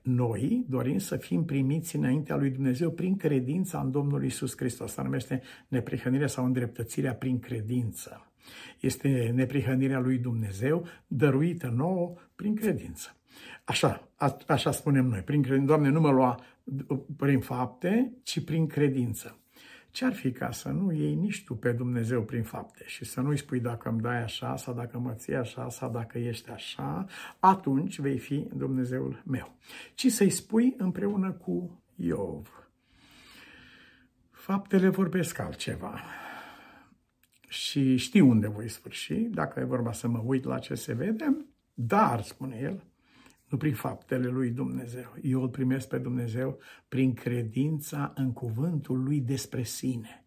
noi 0.01 0.65
dorim 0.69 0.97
să 0.97 1.15
fim 1.17 1.45
primiți 1.45 1.95
înaintea 1.95 2.35
lui 2.35 2.49
Dumnezeu 2.49 2.91
prin 2.91 3.15
credința 3.15 3.79
în 3.79 3.91
Domnul 3.91 4.23
Isus 4.23 4.57
Hristos. 4.57 4.87
Asta 4.87 5.01
numește 5.01 5.41
neprihănirea 5.67 6.27
sau 6.27 6.45
îndreptățirea 6.45 7.13
prin 7.13 7.39
credință. 7.39 8.31
Este 8.79 9.31
neprihănirea 9.35 9.99
lui 9.99 10.17
Dumnezeu 10.17 10.85
dăruită 11.07 11.73
nouă 11.75 12.13
prin 12.35 12.55
credință. 12.55 13.15
Așa, 13.63 14.09
a, 14.15 14.37
așa 14.47 14.71
spunem 14.71 15.05
noi, 15.05 15.21
prin 15.21 15.41
credință. 15.41 15.67
Doamne, 15.67 15.89
nu 15.89 15.99
mă 15.99 16.11
lua 16.11 16.39
prin 17.17 17.39
fapte, 17.39 18.13
ci 18.23 18.43
prin 18.43 18.67
credință. 18.67 19.39
Ce-ar 19.91 20.13
fi 20.13 20.31
ca 20.31 20.51
să 20.51 20.69
nu 20.69 20.91
iei 20.91 21.15
nici 21.15 21.43
tu 21.43 21.55
pe 21.55 21.71
Dumnezeu 21.71 22.23
prin 22.23 22.43
fapte 22.43 22.83
și 22.85 23.05
să 23.05 23.21
nu-i 23.21 23.37
spui 23.37 23.59
dacă 23.59 23.89
îmi 23.89 24.01
dai 24.01 24.23
așa 24.23 24.55
sau 24.55 24.73
dacă 24.73 24.97
mă 24.97 25.13
ții 25.13 25.35
așa 25.35 25.69
sau 25.69 25.91
dacă 25.91 26.17
ești 26.17 26.49
așa, 26.49 27.05
atunci 27.39 27.99
vei 27.99 28.17
fi 28.17 28.47
Dumnezeul 28.55 29.21
meu. 29.25 29.55
Ci 29.93 30.07
să-i 30.07 30.29
spui 30.29 30.73
împreună 30.77 31.31
cu 31.31 31.83
Iov. 31.95 32.69
Faptele 34.31 34.89
vorbesc 34.89 35.39
altceva. 35.39 36.01
Și 37.47 37.95
știu 37.95 38.29
unde 38.29 38.47
voi 38.47 38.69
sfârși, 38.69 39.13
dacă 39.13 39.59
e 39.59 39.63
vorba 39.63 39.91
să 39.91 40.07
mă 40.07 40.21
uit 40.25 40.43
la 40.43 40.59
ce 40.59 40.75
se 40.75 40.93
vede, 40.93 41.45
dar, 41.73 42.21
spune 42.21 42.59
el, 42.61 42.83
nu 43.51 43.57
prin 43.57 43.73
faptele 43.73 44.27
lui 44.27 44.49
Dumnezeu. 44.49 45.17
Eu 45.21 45.41
îl 45.41 45.49
primesc 45.49 45.87
pe 45.87 45.97
Dumnezeu 45.97 46.59
prin 46.87 47.13
credința 47.13 48.13
în 48.15 48.33
cuvântul 48.33 49.03
lui 49.03 49.19
despre 49.19 49.63
sine. 49.63 50.25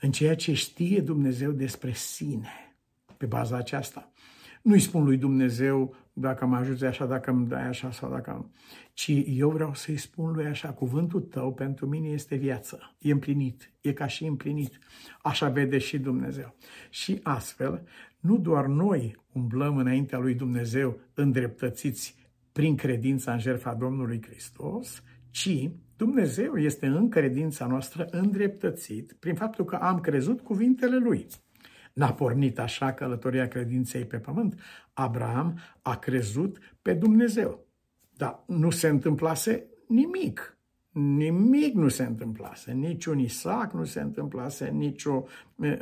În 0.00 0.10
ceea 0.10 0.36
ce 0.36 0.52
știe 0.52 1.00
Dumnezeu 1.00 1.50
despre 1.50 1.92
sine. 1.92 2.76
Pe 3.16 3.26
baza 3.26 3.56
aceasta. 3.56 4.12
Nu-i 4.62 4.80
spun 4.80 5.04
lui 5.04 5.16
Dumnezeu 5.16 5.96
dacă 6.12 6.46
mă 6.46 6.56
ajuți 6.56 6.84
așa, 6.84 7.06
dacă 7.06 7.30
îmi 7.30 7.46
dai 7.46 7.66
așa 7.66 7.90
sau 7.90 8.10
dacă... 8.10 8.30
Am... 8.30 8.52
Ci 8.92 9.12
eu 9.26 9.50
vreau 9.50 9.74
să-i 9.74 9.96
spun 9.96 10.32
lui 10.32 10.46
așa, 10.46 10.72
cuvântul 10.72 11.20
tău 11.20 11.54
pentru 11.54 11.86
mine 11.86 12.08
este 12.08 12.36
viață, 12.36 12.94
e 12.98 13.12
împlinit, 13.12 13.72
e 13.80 13.92
ca 13.92 14.06
și 14.06 14.24
împlinit. 14.24 14.78
Așa 15.22 15.48
vede 15.48 15.78
și 15.78 15.98
Dumnezeu. 15.98 16.54
Și 16.90 17.20
astfel, 17.22 17.86
nu 18.20 18.38
doar 18.38 18.66
noi 18.66 19.24
umblăm 19.32 19.76
înaintea 19.76 20.18
lui 20.18 20.34
Dumnezeu 20.34 21.00
îndreptățiți 21.14 22.16
prin 22.52 22.76
credința 22.76 23.32
în 23.32 23.38
jertfa 23.38 23.74
Domnului 23.74 24.22
Hristos, 24.22 25.02
ci 25.30 25.70
Dumnezeu 25.96 26.56
este 26.56 26.86
în 26.86 27.08
credința 27.10 27.66
noastră 27.66 28.06
îndreptățit 28.10 29.12
prin 29.12 29.34
faptul 29.34 29.64
că 29.64 29.76
am 29.76 30.00
crezut 30.00 30.40
cuvintele 30.40 30.96
Lui. 30.96 31.26
N-a 31.92 32.12
pornit 32.12 32.58
așa 32.58 32.92
călătoria 32.92 33.48
credinței 33.48 34.04
pe 34.04 34.18
pământ. 34.18 34.60
Abraham 34.92 35.58
a 35.82 35.96
crezut 35.96 36.58
pe 36.82 36.94
Dumnezeu. 36.94 37.66
Dar 38.16 38.44
nu 38.46 38.70
se 38.70 38.88
întâmplase 38.88 39.66
nimic. 39.88 40.57
Nimic 40.98 41.74
nu 41.74 41.88
se 41.88 42.02
întâmplase, 42.02 42.72
nici 42.72 43.04
un 43.04 43.18
Isaac 43.18 43.72
nu 43.72 43.84
se 43.84 44.00
întâmplase, 44.00 44.68
nici 44.68 45.04
o, 45.04 45.24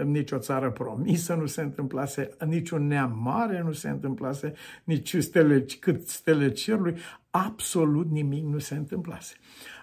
nici 0.04 0.30
o 0.30 0.38
țară 0.38 0.70
promisă 0.70 1.34
nu 1.34 1.46
se 1.46 1.62
întâmplase, 1.62 2.30
nici 2.46 2.70
un 2.70 2.86
neam 2.86 3.18
mare 3.22 3.62
nu 3.62 3.72
se 3.72 3.88
întâmplase, 3.88 4.52
nici 4.84 5.16
stele, 5.16 5.64
cât 5.80 6.08
stele 6.08 6.50
cerului, 6.50 6.96
absolut 7.30 8.10
nimic 8.10 8.44
nu 8.44 8.58
se 8.58 8.74
întâmplase. 8.74 9.34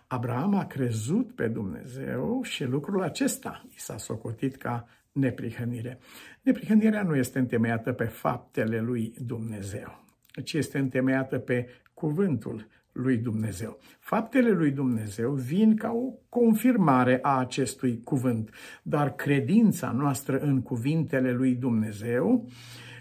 Abraham 0.08 0.56
a 0.56 0.66
crezut 0.66 1.32
pe 1.32 1.48
Dumnezeu 1.48 2.42
și 2.44 2.64
lucrul 2.64 3.04
acesta 3.04 3.66
i 3.70 3.80
s-a 3.80 3.98
socotit 3.98 4.56
ca 4.56 4.88
neprihănire. 5.12 6.00
Neprihănirea 6.42 7.04
nu 7.04 7.16
este 7.16 7.40
întemeiată 7.40 7.92
pe 7.92 8.06
faptele 8.06 8.80
lui 8.80 9.14
Dumnezeu, 9.26 10.04
ci 10.44 10.54
este 10.54 10.78
întemeiată 10.78 11.38
pe 11.38 11.68
cuvântul 11.94 12.68
lui 12.94 13.18
Dumnezeu. 13.18 13.80
Faptele 14.00 14.50
lui 14.50 14.72
Dumnezeu 14.72 15.32
vin 15.32 15.76
ca 15.76 15.92
o 15.92 16.14
confirmare 16.30 17.20
a 17.22 17.38
acestui 17.38 18.02
cuvânt, 18.04 18.50
dar 18.84 19.16
credința 19.16 19.92
noastră 19.92 20.40
în 20.40 20.62
cuvintele 20.62 21.32
lui 21.32 21.56
Dumnezeu, 21.56 22.48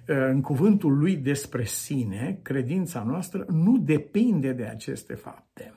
în 0.07 0.40
cuvântul 0.40 0.98
lui 0.98 1.16
despre 1.16 1.64
sine, 1.64 2.38
credința 2.42 3.02
noastră 3.02 3.44
nu 3.48 3.78
depinde 3.78 4.52
de 4.52 4.64
aceste 4.64 5.14
fapte. 5.14 5.74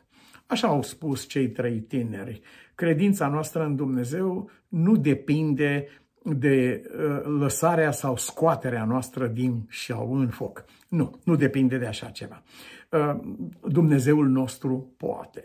Așa 0.48 0.68
au 0.68 0.82
spus 0.82 1.28
cei 1.28 1.50
trei 1.50 1.80
tineri. 1.80 2.42
Credința 2.76 3.28
noastră 3.28 3.64
în 3.64 3.76
Dumnezeu 3.76 4.50
nu 4.68 4.98
depinde 4.98 5.88
de 6.24 6.82
uh, 6.84 7.22
lăsarea 7.40 7.92
sau 7.92 8.18
scoaterea 8.18 8.86
noastră 8.86 9.28
din 9.28 9.66
șau 9.70 10.14
în 10.16 10.28
foc. 10.28 10.66
Nu, 10.88 11.20
nu 11.24 11.36
depinde 11.36 11.78
de 11.78 11.86
așa 11.86 12.08
ceva. 12.08 12.44
Uh, 12.92 13.20
Dumnezeul 13.68 14.28
nostru 14.28 14.94
poate. 14.98 15.44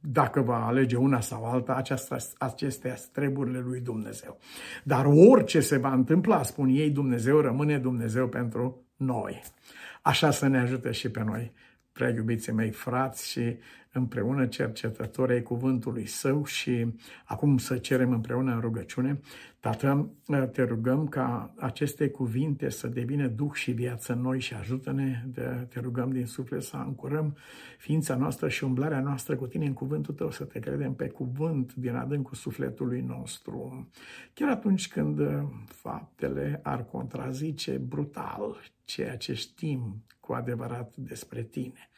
Dacă 0.00 0.40
va 0.40 0.66
alege 0.66 0.96
una 0.96 1.20
sau 1.20 1.44
alta, 1.44 1.74
aceasta, 1.74 2.16
acestea 2.38 2.96
sunt 2.96 3.12
treburile 3.12 3.58
lui 3.58 3.80
Dumnezeu. 3.80 4.38
Dar 4.84 5.04
orice 5.06 5.60
se 5.60 5.76
va 5.76 5.92
întâmpla, 5.92 6.42
spun 6.42 6.68
ei, 6.68 6.90
Dumnezeu 6.90 7.40
rămâne 7.40 7.78
Dumnezeu 7.78 8.28
pentru 8.28 8.84
noi. 8.96 9.42
Așa 10.02 10.30
să 10.30 10.46
ne 10.46 10.58
ajute 10.58 10.90
și 10.90 11.10
pe 11.10 11.22
noi 11.22 11.52
prea 11.92 12.08
iubiții 12.08 12.52
mei 12.52 12.70
frați 12.70 13.30
și 13.30 13.56
împreună 13.92 14.46
cercetători 14.46 15.32
ai 15.32 15.42
cuvântului 15.42 16.06
său 16.06 16.44
și 16.44 16.86
acum 17.24 17.58
să 17.58 17.76
cerem 17.78 18.12
împreună 18.12 18.54
în 18.54 18.60
rugăciune. 18.60 19.20
Tată, 19.60 20.10
te 20.52 20.62
rugăm 20.62 21.08
ca 21.08 21.54
aceste 21.58 22.08
cuvinte 22.08 22.68
să 22.68 22.86
devină 22.86 23.26
duh 23.26 23.52
și 23.52 23.70
viață 23.70 24.12
în 24.12 24.20
noi 24.20 24.40
și 24.40 24.54
ajută-ne, 24.54 25.24
de, 25.26 25.66
te 25.68 25.80
rugăm 25.80 26.10
din 26.10 26.26
suflet 26.26 26.62
să 26.62 26.76
încurăm 26.76 27.36
ființa 27.78 28.16
noastră 28.16 28.48
și 28.48 28.64
umblarea 28.64 29.00
noastră 29.00 29.36
cu 29.36 29.46
tine 29.46 29.66
în 29.66 29.72
cuvântul 29.72 30.14
tău, 30.14 30.30
să 30.30 30.44
te 30.44 30.58
credem 30.58 30.94
pe 30.94 31.08
cuvânt 31.08 31.74
din 31.74 31.94
adâncul 31.94 32.34
sufletului 32.34 33.00
nostru. 33.00 33.88
Chiar 34.34 34.50
atunci 34.50 34.88
când 34.88 35.20
faptele 35.64 36.60
ar 36.62 36.84
contrazice 36.84 37.72
brutal 37.72 38.60
ceea 38.84 39.16
ce 39.16 39.34
știm 39.34 40.04
cu 40.30 40.36
adevărat 40.36 40.92
despre 40.96 41.42
tine. 41.42 41.90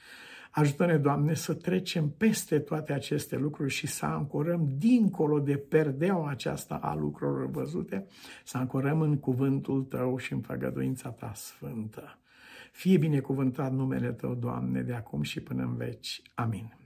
Ajută-ne, 0.50 0.96
Doamne, 0.96 1.34
să 1.34 1.54
trecem 1.54 2.08
peste 2.08 2.58
toate 2.58 2.92
aceste 2.92 3.36
lucruri 3.36 3.70
și 3.70 3.86
să 3.86 4.06
ancorăm 4.06 4.68
dincolo 4.78 5.38
de 5.38 5.56
perdeaua 5.56 6.30
aceasta 6.30 6.74
a 6.74 6.94
lucrurilor 6.94 7.50
văzute, 7.50 8.06
să 8.44 8.58
ancorăm 8.58 9.00
în 9.00 9.18
cuvântul 9.18 9.82
Tău 9.82 10.16
și 10.16 10.32
în 10.32 10.40
făgăduința 10.40 11.08
Ta 11.10 11.32
sfântă. 11.34 12.18
Fie 12.72 12.96
binecuvântat 12.98 13.72
numele 13.72 14.12
Tău, 14.12 14.34
Doamne, 14.34 14.82
de 14.82 14.92
acum 14.92 15.22
și 15.22 15.40
până 15.40 15.62
în 15.62 15.76
veci. 15.76 16.22
Amin. 16.34 16.81